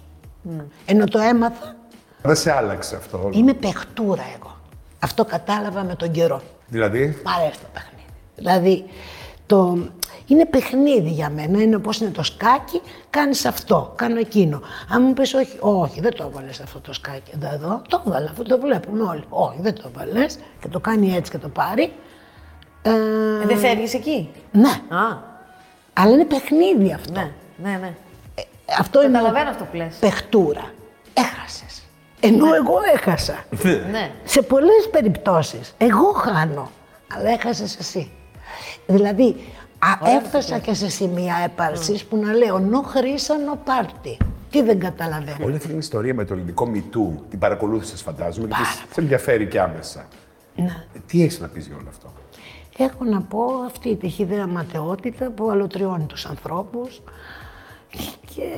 Ενώ 0.87 1.05
το 1.07 1.19
έμαθα, 1.19 1.75
Δεν 2.23 2.37
σε 2.37 2.53
άλλαξε 2.53 2.97
αυτό. 2.97 3.19
όλο. 3.25 3.33
είμαι 3.35 3.55
παιχτούρα 3.55 4.23
εγώ. 4.39 4.57
Αυτό 4.99 5.25
κατάλαβα 5.25 5.83
με 5.85 5.95
τον 5.95 6.11
καιρό. 6.11 6.43
Δηλαδή, 6.69 7.23
Μ' 7.25 7.29
αρέσει 7.41 7.59
το 7.61 7.67
παιχνίδι. 7.73 8.05
Δηλαδή, 8.37 8.85
το, 9.47 9.79
είναι 10.27 10.47
παιχνίδι 10.47 11.11
για 11.11 11.31
μένα. 11.31 11.63
Είναι 11.63 11.77
όπως 11.77 12.01
είναι 12.01 12.11
το 12.11 12.23
σκάκι, 12.23 12.81
κάνεις 13.11 13.45
αυτό, 13.45 13.93
κάνω 13.97 14.19
εκείνο. 14.19 14.61
Αν 14.89 15.03
μου 15.03 15.13
πεις 15.13 15.35
όχι, 15.35 15.57
όχι, 15.61 16.01
δεν 16.01 16.15
το 16.15 16.25
έβαλες 16.33 16.61
αυτό 16.61 16.79
το 16.81 16.93
σκάκι 16.93 17.33
εδώ, 17.55 17.83
το 17.89 18.03
έβαλα, 18.07 18.31
αυτό 18.31 18.43
το 18.43 18.59
βλέπουμε 18.61 19.03
όλοι. 19.03 19.25
Όχι, 19.29 19.59
δεν 19.61 19.75
το 19.75 19.83
έβαλες 19.95 20.39
και 20.61 20.69
το 20.69 20.81
κάνει 20.81 21.15
έτσι 21.15 21.31
και 21.31 21.39
το 21.39 21.49
πάρει. 21.49 21.93
Ε, 22.83 22.91
Ε, 23.43 23.47
δεν 23.47 23.59
φεύγεις 23.59 23.95
εκεί; 23.95 24.31
ναι, 24.53 24.69
Α, 24.97 25.17
αλλά 25.93 26.13
είναι 26.13 26.25
παιχνίδι 26.25 26.93
αυτό. 26.93 27.13
ναι, 27.13 27.31
ναι, 27.63 27.71
ναι. 27.81 27.95
Αυτό 28.79 29.03
είναι 29.03 29.13
Καταλαβαίνω 29.13 29.51
αυτό 29.51 29.65
που 29.65 29.77
λες. 29.77 29.95
παιχτούρα. 30.01 30.71
Έχασες. 31.15 31.83
Ενώ 32.21 32.55
εγώ 32.55 32.75
έχασα. 32.95 33.45
Ναι. 33.91 34.11
Σε 34.25 34.43
πολλές 34.43 34.89
περιπτώσεις. 34.91 35.75
Εγώ 35.79 36.13
χάνω. 36.13 36.71
Αλλά 37.17 37.31
έχασες 37.31 37.77
εσύ. 37.79 38.11
Δηλαδή, 38.87 39.37
α, 39.79 40.09
έφτασα 40.17 40.59
και 40.59 40.75
σε 40.75 40.89
σημεία 40.89 41.35
έπαρσης 41.45 42.05
που 42.05 42.17
να 42.17 42.33
λέω 42.33 42.59
νο 42.59 42.83
χρήσανο 42.83 43.59
πάρτι. 43.65 44.17
Τι 44.51 44.63
δεν 44.63 44.79
καταλαβαίνω. 44.81 45.37
Όλη 45.45 45.57
αυτή 45.57 45.69
την 45.69 45.79
ιστορία 45.79 46.15
με 46.15 46.25
το 46.25 46.35
ελληνικό 46.35 46.67
μητού 46.67 47.25
την 47.31 47.39
παρακολούθησες, 47.39 48.03
φαντάζομαι, 48.03 48.47
γιατί 48.47 48.63
σε 48.93 49.01
ενδιαφέρει 49.01 49.47
και 49.47 49.61
άμεσα. 49.61 50.07
Ναι. 50.57 50.85
Ε, 50.95 50.99
Τι 51.07 51.23
έχεις 51.23 51.41
να 51.41 51.49
πεις 51.49 51.67
για 51.67 51.77
όλο 51.77 51.87
αυτό; 51.89 52.13
Έχω 52.79 53.05
να 53.05 53.21
πω 53.21 53.45
αυτή 53.67 53.89
η 53.89 53.97
τυχηδέα 53.97 54.47
ματαιότητα 54.47 55.31
που 55.31 55.51
αλωτριώνει 55.51 56.05
τους 56.05 56.27
ανθρώπους 56.27 57.03
και 58.35 58.49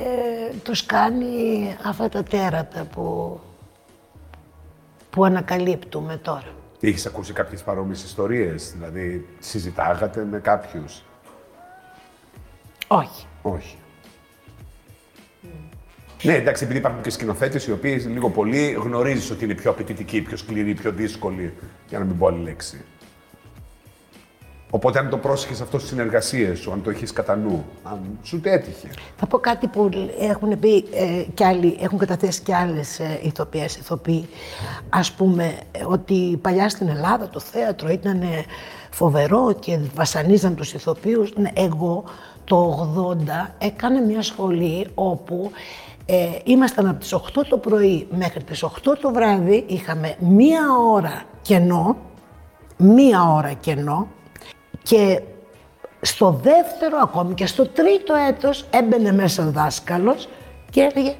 τους 0.63 0.85
κάνει 0.85 1.75
αυτά 1.85 2.09
τα 2.09 2.23
τέρατα 2.23 2.83
που, 2.83 3.39
που 5.09 5.25
ανακαλύπτουμε 5.25 6.17
τώρα. 6.17 6.55
Έχει 6.79 7.07
ακούσει 7.07 7.33
κάποιες 7.33 7.63
παρόμοιες 7.63 8.03
ιστορίες, 8.03 8.71
δηλαδή 8.71 9.27
συζητάγατε 9.39 10.25
με 10.31 10.39
κάποιους; 10.39 11.03
Όχι. 12.87 13.25
Όχι. 13.41 13.77
Ναι, 16.23 16.33
εντάξει, 16.33 16.63
επειδή 16.63 16.79
υπάρχουν 16.79 17.01
και 17.01 17.09
σκηνοθέτες 17.09 17.67
οι 17.67 17.71
οποίοι 17.71 18.05
λίγο 18.07 18.29
πολύ 18.29 18.71
γνωρίζεις 18.71 19.31
ότι 19.31 19.43
είναι 19.43 19.53
πιο 19.53 19.71
απαιτητικοί, 19.71 20.21
πιο 20.21 20.37
σκληροί, 20.37 20.73
πιο 20.73 20.91
δύσκολοι, 20.91 21.53
για 21.87 21.99
να 21.99 22.05
μην 22.05 22.17
πω 22.17 22.27
άλλη 22.27 22.43
λέξη. 22.43 22.85
Οπότε, 24.75 24.99
αν 24.99 25.09
το 25.09 25.17
πρόσεχες 25.17 25.61
αυτό 25.61 25.77
στις 25.77 25.89
συνεργασίες 25.89 26.59
σου, 26.59 26.71
αν 26.71 26.81
το 26.81 26.89
έχεις 26.89 27.13
κατά 27.13 27.35
νου, 27.35 27.65
αν 27.83 27.99
σου 28.23 28.39
το 28.39 28.49
έτυχε. 28.49 28.87
Θα 29.17 29.27
πω 29.27 29.37
κάτι 29.37 29.67
που 29.67 29.89
έχουν 30.19 30.59
πει 30.59 30.75
ε, 30.75 31.23
κι 31.33 31.43
άλλοι, 31.43 31.77
έχουν 31.81 31.97
καταθέσει 31.97 32.41
κι 32.41 32.53
άλλες 32.53 32.99
ε, 32.99 33.19
ηθοποιές, 33.21 33.75
ηθοποιοί. 33.75 34.29
Ας 34.89 35.11
πούμε 35.11 35.53
ε, 35.71 35.83
ότι 35.85 36.39
παλιά 36.41 36.69
στην 36.69 36.87
Ελλάδα 36.87 37.29
το 37.29 37.39
θέατρο 37.39 37.89
ήταν 37.89 38.21
ε, 38.21 38.45
φοβερό 38.89 39.55
και 39.59 39.79
βασανίζαν 39.95 40.55
τους 40.55 40.73
ηθοποιούς. 40.73 41.33
Ναι, 41.35 41.51
εγώ 41.53 42.03
το 42.43 42.89
80 43.25 43.49
έκανα 43.57 44.01
μια 44.01 44.21
σχολή 44.21 44.87
όπου 44.93 45.51
ε, 46.05 46.29
ήμασταν 46.43 46.87
από 46.87 46.99
τις 46.99 47.15
8 47.15 47.19
το 47.49 47.57
πρωί 47.57 48.07
μέχρι 48.11 48.43
τις 48.43 48.63
8 48.63 48.69
το 49.01 49.11
βράδυ, 49.13 49.63
είχαμε 49.67 50.15
μία 50.19 50.61
ώρα 50.91 51.23
κενό, 51.41 51.97
μία 52.77 53.33
ώρα 53.33 53.53
κενό 53.53 54.07
και 54.83 55.21
στο 56.01 56.39
δεύτερο 56.43 56.97
ακόμη 57.01 57.33
και 57.33 57.45
στο 57.45 57.67
τρίτο 57.67 58.13
έτος 58.29 58.65
έμπαινε 58.69 59.11
μέσα 59.11 59.47
ο 59.47 59.51
δάσκαλος 59.51 60.27
και 60.69 60.89
έλεγε 60.93 61.15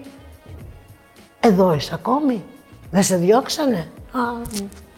«Εδώ 1.40 1.74
είσαι 1.74 1.92
ακόμη, 1.94 2.44
δεν 2.92 3.04
σε 3.04 3.16
διώξανε». 3.16 3.88
Α, 4.12 4.20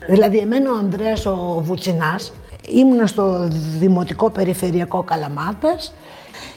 δηλαδή 0.07 0.38
εμένα 0.38 0.72
ο 0.72 0.77
Ανδρέας 0.77 1.25
ο 1.25 1.62
Βουτσινάς 1.63 2.34
ήμουνα 2.69 3.07
στο 3.07 3.48
Δημοτικό 3.77 4.29
Περιφερειακό 4.29 5.03
Καλαμάτας 5.03 5.93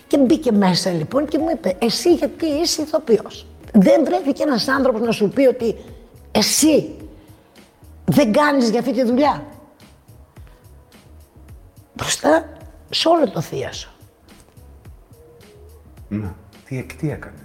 και 0.06 0.18
μπήκε 0.18 0.52
μέσα 0.52 0.90
λοιπόν 0.90 1.26
και 1.26 1.38
μου 1.38 1.48
είπε 1.52 1.76
«Εσύ 1.78 2.14
γιατί 2.14 2.46
είσαι 2.46 2.82
ηθοποιός». 2.82 3.46
Δεν 3.72 4.04
βρέθηκε 4.04 4.42
ένας 4.42 4.68
άνθρωπος 4.68 5.00
να 5.00 5.12
σου 5.12 5.28
πει 5.28 5.46
ότι 5.46 5.76
εσύ 6.30 6.94
δεν 8.04 8.32
κάνεις 8.32 8.70
για 8.70 8.78
αυτή 8.78 8.92
τη 8.92 9.04
δουλειά. 9.04 9.42
Μπροστά 11.98 12.44
σε 12.90 13.08
όλο 13.08 13.30
το 13.30 13.40
θείασο. 13.40 13.88
Ναι. 16.08 16.28
Τι, 16.64 16.82
τι 16.84 17.10
έκανε; 17.10 17.38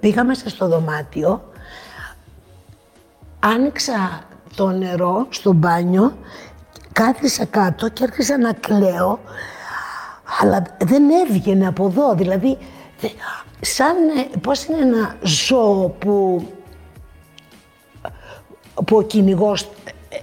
Πήγα 0.00 0.24
μέσα 0.24 0.48
στο 0.48 0.68
δωμάτιο, 0.68 1.52
άνοιξα 3.40 4.22
το 4.56 4.68
νερό 4.70 5.26
στο 5.30 5.52
μπάνιο, 5.52 6.16
κάθισα 6.92 7.44
κάτω 7.44 7.88
και 7.88 8.02
άρχισα 8.04 8.38
να 8.38 8.52
κλαίω, 8.52 9.20
αλλά 10.40 10.62
δεν 10.84 11.02
έβγαινε 11.10 11.66
από 11.66 11.86
εδώ, 11.86 12.14
δηλαδή 12.14 12.58
δε- 13.00 13.08
σαν, 13.60 13.96
ε, 14.18 14.38
πώς 14.38 14.64
είναι 14.64 14.80
ένα 14.80 15.16
ζώο 15.22 15.88
που, 15.88 16.46
που 18.86 18.96
ο 18.96 19.02
κυνηγός 19.02 19.62
ε, 20.08 20.18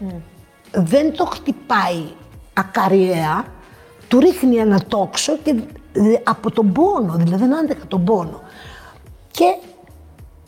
δεν 0.71 1.13
το 1.15 1.25
χτυπάει 1.25 2.03
ακαριέα, 2.53 3.45
του 4.09 4.19
ρίχνει 4.19 4.55
ένα 4.55 4.81
τόξο 4.87 5.37
και 5.37 5.55
δε- 5.93 6.17
από 6.23 6.51
τον 6.51 6.71
πόνο, 6.71 7.13
δηλαδή 7.17 7.35
δεν 7.45 7.55
άντεχα 7.57 7.85
τον 7.87 8.03
πόνο. 8.03 8.41
Και 9.31 9.55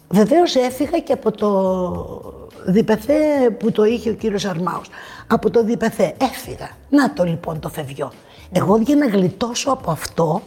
βεβαίως 0.09 0.55
έφυγα 0.55 0.99
και 0.99 1.13
από 1.13 1.31
το 1.31 2.33
διπεθέ 2.65 3.49
που 3.59 3.71
το 3.71 3.83
είχε 3.83 4.09
ο 4.09 4.13
κύριος 4.13 4.45
Αρμάους. 4.45 4.87
Από 5.27 5.49
το 5.49 5.63
διπεθέ 5.63 6.15
έφυγα. 6.21 6.69
Να 6.89 7.13
το 7.13 7.23
λοιπόν 7.23 7.59
το 7.59 7.69
φευγιό. 7.69 8.11
Εγώ 8.51 8.77
για 8.77 8.95
να 8.95 9.07
γλιτώσω 9.07 9.71
από 9.71 9.91
αυτό, 9.91 10.41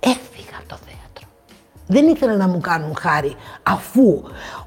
έφυγα 0.00 0.56
από 0.58 0.68
το 0.68 0.76
θέατρο. 0.76 1.28
Δεν 1.86 2.08
ήθελα 2.08 2.36
να 2.36 2.48
μου 2.48 2.60
κάνουν 2.60 2.94
χάρη, 2.96 3.36
αφού 3.62 4.22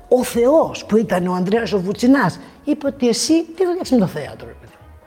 ο 0.07 0.23
Θεός 0.23 0.85
που 0.85 0.97
ήταν 0.97 1.27
ο 1.27 1.33
Ανδρέας 1.33 1.73
ο 1.73 1.79
Βουτσινάς 1.79 2.39
είπε 2.63 2.87
ότι 2.87 3.07
εσύ 3.07 3.43
τι 3.43 3.65
δουλειά 3.65 3.81
με 3.91 3.97
το 3.97 4.07
θέατρο. 4.07 4.47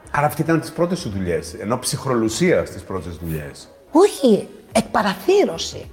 Ρε 0.07 0.13
παιδί 0.13 0.13
μου». 0.13 0.19
Άρα 0.19 0.27
αυτή 0.27 0.43
ήταν 0.43 0.61
τις 0.61 0.73
πρώτες 0.73 0.99
σου 0.99 1.11
δουλειές. 1.11 1.55
Ενώ 1.55 1.79
ψυχρολουσία 1.79 2.65
στις 2.67 2.83
πρώτες 2.83 3.17
δουλειές. 3.17 3.69
Όχι, 3.91 4.49
εκπαραθύρωση. 4.73 5.91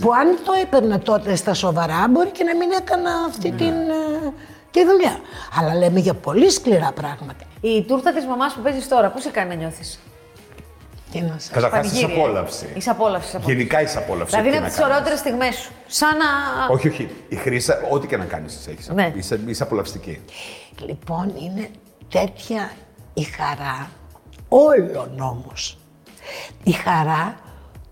Που 0.00 0.12
αν 0.12 0.38
το 0.44 0.52
έπαιρνα 0.62 0.98
τότε 0.98 1.36
στα 1.36 1.54
σοβαρά, 1.54 2.08
μπορεί 2.10 2.30
και 2.30 2.44
να 2.44 2.56
μην 2.56 2.70
έκανα 2.80 3.10
αυτή 3.28 3.50
την, 3.50 3.66
ε, 3.66 4.32
τη 4.70 4.84
δουλειά. 4.84 5.20
Αλλά 5.58 5.74
λέμε 5.74 6.00
για 6.00 6.14
πολύ 6.14 6.50
σκληρά 6.50 6.92
πράγματα. 6.92 7.44
Η 7.60 7.82
τούρτα 7.82 8.12
της 8.12 8.24
μαμάς 8.26 8.52
που 8.52 8.60
παίζεις 8.60 8.88
τώρα, 8.88 9.10
πώς 9.10 9.22
σε 9.22 9.30
κάνει 9.30 9.48
να 9.48 9.54
νιώθεις; 9.54 10.00
Τι 11.12 11.20
να 11.20 11.34
σας 11.38 11.48
Καταρχάς, 11.50 11.86
είσαι 11.86 12.00
Πανηγύρι, 12.00 12.20
ε. 12.20 12.22
απόλαυση. 12.24 12.66
Είσαι 12.74 12.90
απόλαυση. 12.90 13.38
Γενικά 13.44 13.82
είσαι 13.82 13.98
απόλαυση. 13.98 14.30
Δηλαδή 14.30 14.48
ό,τι 14.48 14.56
είναι 14.56 14.56
και 14.56 14.56
από 14.56 14.64
να 14.64 14.68
τις 14.68 14.78
κάνεις. 14.78 14.92
ωραιότερες 14.92 15.18
στιγμές 15.18 15.54
σου. 15.54 15.72
Σαν 15.86 16.16
να. 16.16 16.24
Όχι, 16.74 16.88
όχι. 16.88 17.10
Η 17.28 17.36
χρήσα, 17.36 17.80
ό,τι 17.90 18.06
και 18.06 18.16
να 18.16 18.24
κάνεις, 18.24 18.66
έχεις. 18.66 18.88
Ναι. 18.88 19.12
Είσαι, 19.16 19.40
είσαι 19.46 19.62
απολαυστική. 19.62 20.20
Λοιπόν, 20.86 21.32
είναι 21.38 21.68
τέτοια 22.12 22.70
η 23.14 23.22
χαρά 23.22 23.90
όλων 24.48 25.20
όμως. 25.20 25.78
Η 26.64 26.72
χαρά 26.72 27.36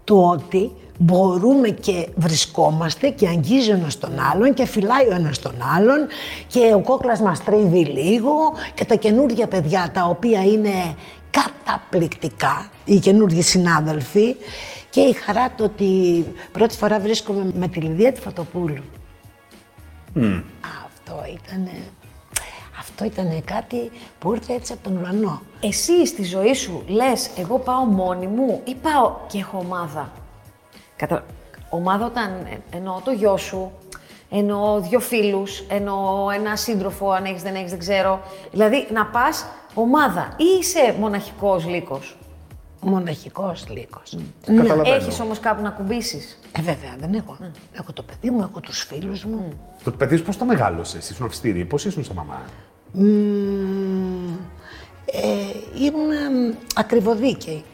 του 0.05 0.23
ότι 0.23 0.71
μπορούμε 0.99 1.69
και 1.69 2.09
βρισκόμαστε 2.17 3.09
και 3.09 3.29
αγγίζει 3.29 3.71
ο 3.71 3.75
ένας 3.75 3.99
τον 3.99 4.19
άλλον 4.33 4.55
και 4.55 4.67
φυλάει 4.67 5.07
ο 5.07 5.15
ένας 5.15 5.39
τον 5.39 5.55
άλλον 5.77 6.07
και 6.47 6.73
ο 6.75 6.81
κόκλας 6.81 7.21
μας 7.21 7.45
τρίβει 7.45 7.85
λίγο 7.85 8.33
και 8.75 8.85
τα 8.85 8.95
καινούργια 8.95 9.49
παιδιά 9.49 9.91
τα 9.95 10.05
οποία 10.05 10.45
είναι 10.45 10.95
καταπληκτικά, 11.31 12.71
οι 12.85 12.99
καινούργιοι 12.99 13.43
συνάδελφοι 13.43 14.37
και 14.91 15.01
η 15.01 15.13
χαρά 15.13 15.51
του 15.51 15.65
ότι 15.65 16.25
πρώτη 16.53 16.77
φορά 16.77 17.01
βρίσκομαι 17.01 17.51
με 17.55 17.69
τη 17.69 17.81
Λιδία 17.81 18.13
τη 18.13 18.21
Φωτοπούλου. 18.21 18.83
Αυτό 20.87 21.25
ήταν. 21.35 21.69
Αυτό 23.03 23.23
ήταν 23.23 23.45
κάτι 23.45 23.91
που 24.19 24.35
ήρθε 24.35 24.53
έτσι 24.53 24.73
από 24.73 24.83
τον 24.83 24.97
ουρανό. 24.97 25.43
Εσύ 25.61 26.07
στη 26.07 26.25
ζωή 26.25 26.55
σου 26.55 26.83
λες 26.87 27.31
εγώ 27.37 27.59
πάω 27.59 27.85
μόνη 27.85 28.27
μου 28.27 28.61
ή 28.65 28.75
πάω 28.75 29.17
και 29.27 29.39
έχω 29.39 29.59
ομάδα. 29.59 30.13
Κατα... 30.97 31.25
Ομάδα 31.71 32.05
όταν 32.07 32.31
ε, 32.31 32.77
εννοώ 32.77 33.01
το 33.05 33.11
γιο 33.11 33.37
σου, 33.37 33.73
εννοώ 34.31 34.81
δύο 34.81 35.01
φίλους, 35.01 35.61
εννοώ 35.69 36.31
ένα 36.31 36.57
σύντροφο 36.57 37.11
αν 37.11 37.25
έχεις 37.25 37.43
δεν 37.43 37.55
έχεις 37.55 37.71
δεν 37.71 37.79
ξέρω. 37.79 38.21
Δηλαδή 38.51 38.87
να 38.93 39.07
πας 39.07 39.47
ομάδα 39.75 40.35
ή 40.37 40.59
είσαι 40.59 40.97
μοναχικός 40.99 41.67
λύκος; 41.67 42.17
Μοναχικός 42.81 43.69
λύκος. 43.69 44.19
Καταλαβαίνω. 44.47 44.95
Έχεις 44.95 45.21
όμως 45.21 45.41
κάπου 45.41 45.63
να 45.63 45.71
κουμπίσεις. 45.71 46.39
Ε, 46.59 46.63
βέβαια, 46.63 46.97
δεν 46.99 47.15
έχω. 47.15 47.37
Έχω 47.73 47.93
το 47.93 48.03
παιδί 48.03 48.31
μου, 48.31 48.41
έχω 48.51 48.61
τους 48.61 48.83
φίλους 48.83 49.25
μου. 49.25 49.53
Το 49.85 49.91
παιδί 49.91 50.19
πώς 50.19 50.37
το 50.37 50.45
μεγάλωσες, 50.45 51.11
ήσουν 51.11 51.27
αυστηρή, 51.27 51.65
πώς 51.65 51.85
ήσουν 51.85 52.05
στα 52.05 52.15
μαμά; 52.15 52.43
Μμμ, 52.93 54.37
ε, 55.05 55.83
ήμουν 55.85 56.09
μ, 56.09 56.55
ακριβοδίκαιη. 56.75 57.65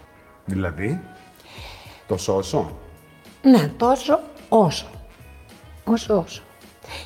Δηλαδή, 0.44 1.00
τόσο 2.06 2.36
όσο; 2.36 2.70
Ναι, 3.42 3.68
τόσο 3.76 4.20
όσο. 4.48 4.86
Όσο 5.84 6.18
όσο. 6.18 6.42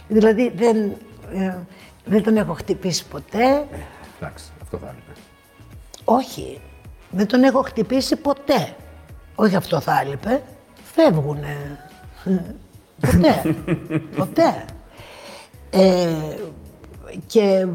Δηλαδή 0.09 0.52
δεν, 0.57 0.76
ε, 1.33 1.59
δεν 2.05 2.23
τον 2.23 2.37
έχω 2.37 2.52
χτυπήσει 2.52 3.07
ποτέ. 3.07 3.67
Εντάξει, 4.19 4.45
αυτό 4.62 4.79
θα 4.79 4.87
έλεγα. 4.87 5.21
Όχι, 6.05 6.61
δεν 7.11 7.26
τον 7.26 7.43
έχω 7.43 7.62
χτυπήσει 7.62 8.17
ποτέ. 8.17 8.52
ποτέ, 8.52 8.76
όχι 9.35 9.57
αυτό 9.57 9.81
θα 9.81 10.00
έλειπε, 10.00 10.43
φεύγουνε. 10.95 11.79
ποτέ, 13.00 13.57
ποτέ. 14.17 14.64
Ε, 15.71 16.09
και 17.26 17.67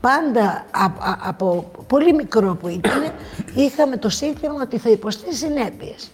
πάντα 0.00 0.64
από, 0.70 0.98
από 1.22 1.70
πολύ 1.86 2.14
μικρό 2.14 2.54
που 2.54 2.68
ήταν, 2.68 3.12
είχαμε 3.54 3.96
το 3.96 4.08
σύνθημα 4.08 4.54
ότι 4.62 4.78
θα 4.78 4.90
υποστεί 4.90 5.34
συνέπειες. 5.34 6.10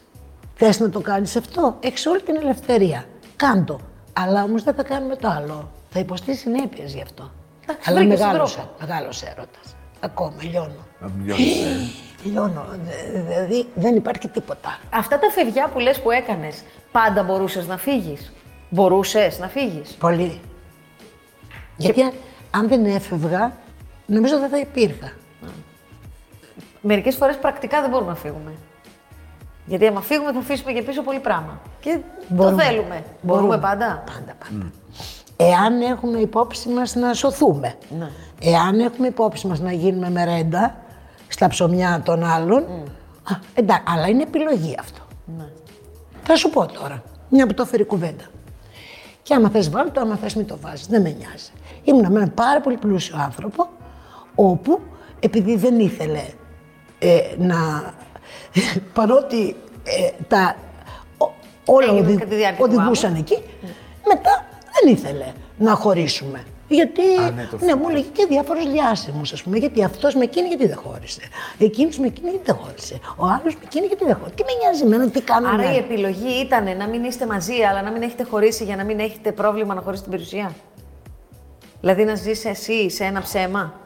Θες 0.55 0.81
να 0.81 0.91
το 0.91 1.01
κάνεις 1.01 1.37
αυτό, 1.37 1.77
έχεις 1.81 2.07
όλη 2.07 2.23
την 2.23 2.37
ελευθερία. 2.37 3.05
Κάντο. 3.37 3.81
Αλλά 4.13 4.43
όμως 4.43 4.63
δεν 4.63 4.75
θα 4.75 4.83
κάνουμε 4.83 5.17
το 5.17 5.29
άλλο. 5.29 5.71
Θα 5.91 5.99
υποστεί 6.01 6.35
συνέπειες 6.37 6.95
γι' 6.95 7.03
αυτό. 7.03 7.31
Εντάξει, 7.65 7.91
Αλλά 7.91 7.99
βρήκες 8.01 8.19
τον 8.19 8.27
μεγάλος 8.29 8.55
τρόπο. 8.55 8.69
μεγάλος 8.81 9.23
έρωτας. 9.23 9.77
Ακόμα 10.01 10.35
λιώνω. 10.41 10.87
Λιώνεις, 11.25 11.57
Λιώνω. 12.25 12.65
Δε- 12.85 13.21
Δηλαδή 13.21 13.67
δεν 13.75 13.97
υπάρχει 13.97 14.29
τίποτα. 14.29 14.79
Αυτά 14.91 15.19
τα 15.19 15.31
φευγιά 15.31 15.69
που 15.69 15.79
λες 15.79 16.01
που 16.01 16.11
έκανες, 16.11 16.63
πάντα 16.93 17.23
μπορούσες 17.23 17.67
να 17.67 17.77
φύγεις; 17.77 18.33
Μπορούσες 18.71 19.39
να 19.39 19.49
φύγεις; 19.49 19.91
Πολύ. 19.91 20.41
Γιατί 21.77 22.13
αν- 22.55 22.61
αν 22.61 22.69
δεν 22.69 22.85
έφευγα, 22.85 23.53
νομίζω 24.07 24.39
δεν 24.39 24.49
θα 24.49 24.59
υπήρχα. 24.59 25.13
Μερικές 26.81 27.17
φορές 27.17 27.37
πρακτικά 27.39 27.81
δεν 27.81 27.91
μπορούμε 27.91 28.11
να 28.11 28.17
φύγουμε. 28.17 28.53
Γιατί 29.67 29.87
άμα 29.87 30.01
φύγουμε 30.01 30.33
θα 30.33 30.39
αφήσουμε 30.39 30.73
και 30.73 30.83
πίσω 30.83 31.03
πολύ 31.03 31.19
πράγμα. 31.21 31.61
Και 31.81 31.99
Μπορούμε. 32.29 32.57
το 32.63 32.69
θέλουμε. 32.69 33.05
Μπορούμε, 33.23 33.59
πάντα. 33.59 34.03
Πάντα, 34.07 34.33
πάντα. 34.39 34.71
Εάν 35.37 35.81
έχουμε 35.81 36.19
υπόψη 36.19 36.69
μας 36.69 36.95
να 36.95 37.15
σωθούμε. 37.15 37.75
Ναι. 37.99 38.09
Εάν 38.41 38.81
έχουμε 38.81 39.07
υπόψη 39.07 39.47
μας 39.47 39.61
να 39.61 39.73
γίνουμε 39.73 40.11
μερέντα 40.11 40.77
στα 41.29 41.49
ψωμιά 41.49 42.03
των 42.05 42.25
άλλων. 42.25 42.63
Α, 43.31 43.37
εντάξει, 43.55 43.83
αλλά 43.87 44.09
είναι 44.09 44.23
επιλογή 44.23 44.77
αυτό. 44.81 45.01
Ναι. 45.39 45.45
Θα 46.23 46.37
σου 46.37 46.51
πω 46.51 46.67
τώρα, 46.67 47.03
μια 47.29 47.47
που 47.47 47.55
το 47.55 47.63
έφερε 47.63 47.83
η 47.83 47.87
κουβέντα. 47.87 48.25
Και 49.25 49.35
άμα 49.35 49.49
θες 49.51 49.71
βάλω 49.71 49.91
το, 49.91 50.01
άμα 50.01 50.17
θες 50.17 50.35
μην 50.35 50.47
το 50.47 50.57
βάζεις, 50.61 50.87
δεν 50.87 51.03
με 51.03 51.17
νοιάζει. 51.19 51.51
Ήμουνα 51.85 52.11
με 52.11 52.17
έναν 52.17 52.35
πάρα 52.35 52.61
πολύ 52.61 52.77
πλούσιο 52.77 53.17
άνθρωπο, 53.19 53.69
όπου 54.35 54.81
επειδή 55.21 55.57
δεν 55.57 55.81
ήθελε 55.81 56.25
ε, 56.99 57.19
να... 57.39 57.57
παρότι 58.95 59.57
ε, 59.85 60.11
τα 60.29 60.57
ο- 61.19 61.31
όλα 61.65 61.87
Έγινε 61.87 62.01
οδη- 62.07 62.19
κατά 62.19 62.31
τη 62.31 62.37
διάρκεια 62.37 62.65
του 62.65 62.73
οδηγούσαν 62.77 63.15
εκεί, 63.15 63.39
μετά 64.09 64.45
δεν 64.81 64.93
ήθελε 64.95 65.27
να 65.59 65.75
χωρίσουμε. 65.75 66.43
Γιατί, 66.75 67.03
Α, 67.27 67.31
ναι, 67.31 67.49
το 67.51 67.59
ναι, 67.65 67.75
μου 67.75 67.89
έλεγε 67.89 68.07
και 68.13 68.27
διάφορου 68.29 68.59
διάσημους, 68.73 69.33
ας 69.33 69.43
πούμε. 69.43 69.57
Γιατί 69.59 69.85
αυτός 69.85 70.15
με 70.15 70.25
εκείνη 70.25 70.49
γιατί 70.49 70.67
δεν 70.67 70.77
χώρισε. 70.77 71.21
Εκείνο 71.59 71.89
με 71.99 72.07
εκείνη 72.07 72.29
γιατί 72.31 72.45
δεν 72.45 72.55
χώρισε. 72.55 72.99
Ο 73.17 73.25
άλλος 73.27 73.55
με 73.55 73.61
εκείνη 73.65 73.87
γιατί 73.87 74.05
δεν 74.05 74.15
χώρισε. 74.15 74.35
Τι 74.35 74.43
με 74.43 74.51
νοιάζει 74.61 74.83
εμένα, 74.83 75.11
τι 75.11 75.21
κάνουμε. 75.21 75.53
Άρα 75.53 75.75
η 75.75 75.77
επιλογή 75.77 76.41
ήταν 76.45 76.77
να 76.77 76.87
μην 76.89 77.05
είστε 77.05 77.27
μαζί, 77.27 77.63
αλλά 77.71 77.83
να 77.83 77.91
μην 77.91 78.03
έχετε 78.03 78.25
χωρίσει 78.25 78.65
για 78.65 78.77
να 78.77 78.85
μην 78.85 78.99
έχετε 78.99 79.33
πρόβλημα 79.33 79.75
να 79.75 79.81
χωρίσετε 79.81 80.09
την 80.11 80.19
περιουσία; 80.19 80.55
Δηλαδή 81.81 82.05
να 82.05 82.15
ζεις 82.15 82.45
εσύ 82.45 82.91
σε 82.91 83.05
ένα 83.05 83.21
ψέμα; 83.23 83.81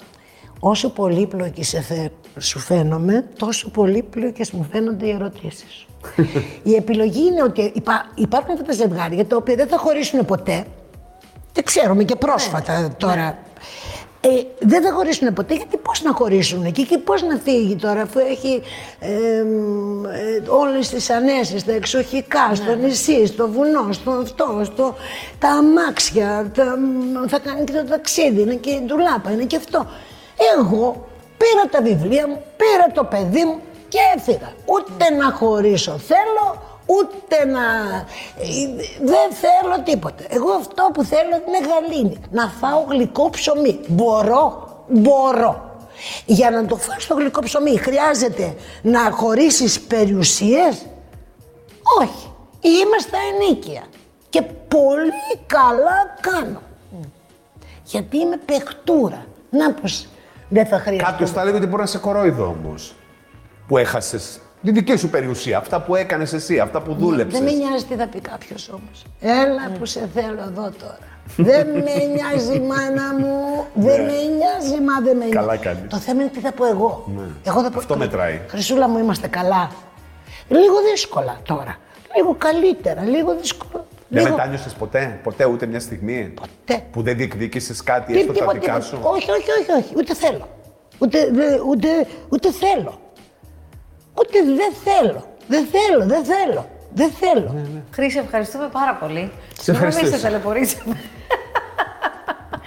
Όσο 0.60 0.90
πολύπλοκη 0.90 1.62
σε 1.64 1.80
θε- 1.80 2.12
σου 2.38 2.58
φαίνομαι, 2.58 3.28
τόσο 3.38 3.70
πολύπλοκες 3.70 4.50
μου 4.50 4.66
φαίνονται 4.72 5.06
οι 5.06 5.10
ερωτήσεις 5.10 5.70
σου. 5.72 5.86
η 6.70 6.74
επιλογή 6.74 7.26
είναι 7.26 7.42
ότι 7.42 7.72
υπά- 7.74 8.06
υπάρχουν 8.14 8.52
αυτά 8.52 8.64
τα 8.64 8.72
ζευγάρια 8.72 9.26
τα 9.26 9.36
οποία 9.36 9.54
δεν 9.54 9.66
θα 9.68 9.78
χωρίσουν 9.78 10.24
ποτέ. 10.24 10.64
Δεν 11.58 11.66
ξέρουμε 11.66 12.04
και 12.04 12.16
πρόσφατα 12.16 12.94
τώρα. 12.96 13.38
Ε, 14.20 14.28
δεν 14.58 14.82
θα 14.82 14.92
χωρίσουν 14.92 15.32
ποτέ 15.32 15.54
γιατί 15.54 15.76
πώς 15.76 16.02
να 16.02 16.12
χωρίσουν 16.12 16.72
και, 16.72 16.82
και 16.82 16.98
πώς 16.98 17.22
να 17.22 17.36
φύγει 17.36 17.76
τώρα 17.76 18.02
αφού 18.02 18.18
έχει 18.18 18.62
ε, 18.98 19.08
ε, 19.08 20.42
όλες 20.48 20.88
τις 20.88 21.10
ανέσεις, 21.10 21.64
τα 21.64 21.72
εξοχικά, 21.72 22.54
στο 22.54 22.74
νησί, 22.74 23.26
στο 23.26 23.48
βουνό, 23.48 23.92
στο 23.92 24.10
αυτό, 24.10 24.60
στο, 24.64 24.94
τα 25.38 25.48
αμάξια, 25.48 26.50
τα, 26.54 26.78
θα 27.28 27.38
κάνει 27.38 27.64
και 27.64 27.72
το 27.72 27.84
ταξίδι, 27.84 28.40
είναι 28.40 28.54
και 28.54 28.70
η 28.70 28.82
ντουλάπα, 28.86 29.30
είναι 29.30 29.44
και 29.44 29.56
αυτό. 29.56 29.86
Εγώ 30.58 31.08
πήρα 31.36 31.64
τα 31.70 31.82
βιβλία 31.82 32.28
μου, 32.28 32.42
πήρα 32.56 32.92
το 32.94 33.04
παιδί 33.04 33.44
μου 33.44 33.60
και 33.88 33.98
έφυγα. 34.16 34.52
Ούτε 34.64 35.14
να 35.14 35.30
χωρίσω 35.30 35.98
θέλω, 35.98 36.67
ούτε 36.96 37.44
να... 37.44 37.60
ε, 38.38 38.84
Δεν 39.00 39.32
θέλω 39.32 39.82
τίποτα. 39.84 40.24
Εγώ 40.28 40.50
αυτό 40.52 40.90
που 40.94 41.04
θέλω 41.04 41.42
είναι 41.46 41.68
γαλήνη. 41.68 42.18
Να 42.30 42.48
φάω 42.48 42.84
γλυκό 42.88 43.30
ψωμί. 43.30 43.80
Μπορώ, 43.88 44.68
μπορώ. 44.88 45.76
Για 46.24 46.50
να 46.50 46.66
το 46.66 46.76
φας 46.76 47.06
το 47.06 47.14
γλυκό 47.14 47.40
ψωμί 47.40 47.76
χρειάζεται 47.76 48.54
να 48.82 49.10
χωρίσεις 49.10 49.80
περιουσίες; 49.80 50.86
Όχι. 52.00 52.32
Είμαι 52.60 52.98
στα 52.98 53.18
ενίκεια. 53.32 53.82
Και 54.30 54.42
πολύ 54.68 55.38
καλά 55.46 56.16
κάνω. 56.20 56.62
Γιατί 57.84 58.18
είμαι 58.18 58.36
παιχτούρα. 58.36 59.26
Να 59.50 59.72
πως 59.72 60.06
δεν 60.48 60.66
θα 60.66 60.78
χρειαστεί. 60.78 61.04
Κάποιος 61.04 61.30
θα 61.30 61.40
έλεγε 61.40 61.56
ότι 61.56 61.66
μπορεί 61.66 61.82
να 61.82 61.88
σε 61.88 61.98
κορόιδο 61.98 62.44
όμως. 62.44 62.94
Που 63.66 63.78
έχασες 63.78 64.40
τη 64.62 64.70
δική 64.70 64.96
σου 64.96 65.08
περιουσία, 65.08 65.58
αυτά 65.58 65.80
που 65.80 65.94
έκανες 65.94 66.32
εσύ, 66.32 66.58
αυτά 66.58 66.80
που 66.82 66.94
δούλεψες. 66.94 67.40
Δεν 67.40 67.48
με 67.54 67.64
νοιάζει 67.64 67.84
τι 67.84 67.94
θα 67.94 68.06
πει 68.06 68.20
κάποιος 68.20 68.68
όμως. 68.68 69.04
Έλα 69.20 69.70
που 69.78 69.84
σε 69.86 70.08
θέλω 70.14 70.40
εδώ 70.48 70.72
τώρα. 70.78 70.98
δεν 71.36 71.66
με 71.68 71.94
νοιάζει 72.14 72.60
μάνα 72.60 73.14
μου. 73.18 73.64
δεν 73.86 74.00
με 74.00 74.12
νοιάζει, 74.12 74.80
μα 74.82 75.00
δεν 75.02 75.16
με 75.16 75.24
νοιάζει. 75.24 75.28
Ναι. 75.28 75.34
Καλά 75.34 75.56
κάνεις. 75.56 75.80
Ναι. 75.82 75.86
Το 75.88 75.96
θέμα 75.96 76.20
είναι 76.22 76.30
τι 76.30 76.40
θα 76.40 76.52
πω 76.52 76.66
εγώ. 76.66 77.04
εγώ 77.44 77.62
θα 77.62 77.70
πω, 77.70 77.78
Αυτό 77.78 77.96
μετράει. 77.96 78.40
Χρυσούλα 78.48 78.88
μου, 78.88 78.98
είμαστε 78.98 79.26
καλά. 79.28 79.70
Λίγο 80.48 80.74
δύσκολα 80.92 81.38
τώρα. 81.42 81.76
Λίγο 82.16 82.34
καλύτερα, 82.38 83.02
λίγο 83.02 83.34
δύσκολα. 83.40 83.84
Δεν 84.08 84.22
λίγο... 84.22 84.36
μετάνιωσε 84.36 84.68
ποτέ, 84.78 85.20
ποτέ 85.22 85.44
ούτε 85.44 85.66
μια 85.66 85.80
στιγμή; 85.80 86.32
Ποτέ. 86.34 86.82
Που 86.90 87.02
δεν 87.02 87.16
διεκδίκησες 87.16 87.82
κάτι 87.82 88.12
Τι- 88.12 88.18
έστω 88.18 88.32
τα 88.32 88.38
τίποτα, 88.38 88.58
δικά 88.58 88.78
τίποτα. 88.78 88.86
σου; 88.86 88.98
Όχι, 89.02 89.30
όχι, 89.30 89.50
όχι, 89.60 89.72
όχι. 89.82 89.92
Ούτε 89.96 90.14
θέλω. 90.14 90.48
Ούτε, 90.98 91.30
δε- 91.32 91.58
ούτε, 91.68 91.88
ούτε 92.28 92.50
θέλω. 92.52 92.98
Ούτε 94.18 94.38
δεν 94.42 94.72
θέλω. 94.84 95.24
Δεν 95.48 95.66
θέλω, 95.66 96.06
δεν 96.06 96.24
θέλω. 96.24 96.68
Δεν 96.94 97.10
θέλω. 97.10 97.54
Χρήση, 97.90 98.18
ευχαριστούμε 98.18 98.68
πάρα 98.72 98.94
πολύ. 98.94 99.30
Σε 99.60 99.70
ευχαριστώ. 99.70 100.02
Μην 100.02 100.12
σε 100.12 100.20
ταλαιπωρήσαμε. 100.22 100.96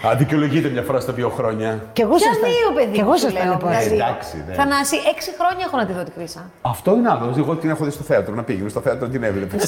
Α, 0.08 0.16
δικαιολογείται 0.16 0.70
μια 0.70 0.82
φορά 0.82 1.00
στα 1.00 1.14
δύο 1.14 1.30
χρόνια. 1.30 1.80
Κι 1.94 2.02
εγώ 2.02 2.16
Ποια 2.16 2.28
σας 2.28 2.40
τα- 2.40 2.48
δύο, 2.48 2.72
παιδί 2.76 2.92
κι 2.94 3.00
εγώ 3.00 3.10
μου, 3.10 3.18
σας 3.18 3.32
σου 3.32 3.38
τα 3.38 3.44
λέω, 3.44 3.58
λέω 3.62 3.68
δηλαδή. 3.70 3.94
εντάξει, 3.96 4.44
ναι. 4.48 4.54
Θανάση, 4.54 4.96
έξι 5.14 5.30
χρόνια 5.40 5.64
έχω 5.68 5.78
να 5.78 5.86
τη 5.86 5.94
δω 5.94 6.04
τη 6.04 6.12
Χρύσα. 6.18 6.42
Αυτό 6.62 6.92
είναι 6.96 7.10
άλλο. 7.10 7.34
Εγώ 7.38 7.56
την 7.56 7.70
έχω 7.70 7.84
δει 7.86 7.92
στο 7.92 8.04
θέατρο 8.04 8.34
να 8.36 8.44
πήγαινε 8.44 8.70
στο 8.70 8.82
θέατρο 8.82 9.08
την 9.08 9.24
έβλεπε. 9.24 9.58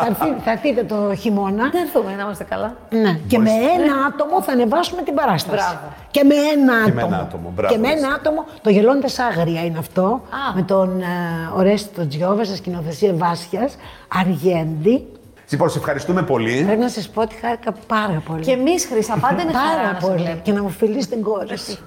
Θα, 0.00 0.06
έρθει- 0.08 0.40
θα 0.44 0.50
έρθετε 0.50 0.82
το 0.84 1.14
χειμώνα. 1.14 1.68
Δεν 1.72 1.82
έρθουμε 1.82 2.14
να 2.14 2.22
είμαστε 2.22 2.44
καλά. 2.44 2.74
Ναι. 2.90 3.18
Και 3.26 3.38
με 3.38 3.50
ένα 3.50 3.94
άτομο 4.08 4.42
θα 4.42 4.52
ανεβάσουμε 4.52 5.02
την 5.02 5.14
παράσταση. 5.14 5.56
Μπράβο. 5.56 5.86
Και 6.10 6.24
με 6.24 6.34
ένα 6.34 6.74
Και 6.84 6.92
με 6.92 7.00
άτομο. 7.02 7.14
ένα 7.14 7.22
άτομο, 7.28 7.52
μπράβο, 7.54 7.72
Και 7.74 7.78
με 7.80 7.88
ένα 7.88 7.96
εσύ. 8.06 8.14
άτομο. 8.18 8.44
Το 8.62 8.70
γελώντε 8.70 9.06
άγρια 9.28 9.64
είναι 9.64 9.78
αυτό. 9.78 10.02
Α. 10.30 10.54
Με 10.54 10.62
τον 10.62 11.00
ε, 11.00 11.04
Ορέστη 11.56 11.94
τον 11.94 12.08
Τζιόβα, 12.08 12.44
σε 12.44 12.56
σκηνοθεσίας 12.56 13.16
Βάσια, 13.16 13.68
Αργέντη. 14.20 15.06
Λοιπόν, 15.50 15.70
σε 15.70 15.78
ευχαριστούμε 15.78 16.22
πολύ. 16.22 16.62
Πρέπει 16.64 16.80
να 16.80 16.88
σας 16.88 17.08
πω 17.08 17.20
ότι 17.22 17.34
χάρηκα 17.34 17.72
πάρα 17.86 18.22
πολύ. 18.26 18.42
Και 18.44 18.50
εμείς, 18.52 18.86
Χρύσα, 18.86 19.16
πάντα 19.20 19.42
είναι 19.42 19.52
χαρά 19.52 19.76
πάρα 19.76 19.92
να 19.92 20.00
σε 20.00 20.06
πολύ. 20.06 20.16
βλέπουμε. 20.22 20.40
Και 20.42 20.52
να 20.52 20.62
μου 20.62 20.68
φιλήσει 20.70 21.08
την 21.08 21.22
κόρη. 21.22 21.58
σου. 21.58 21.78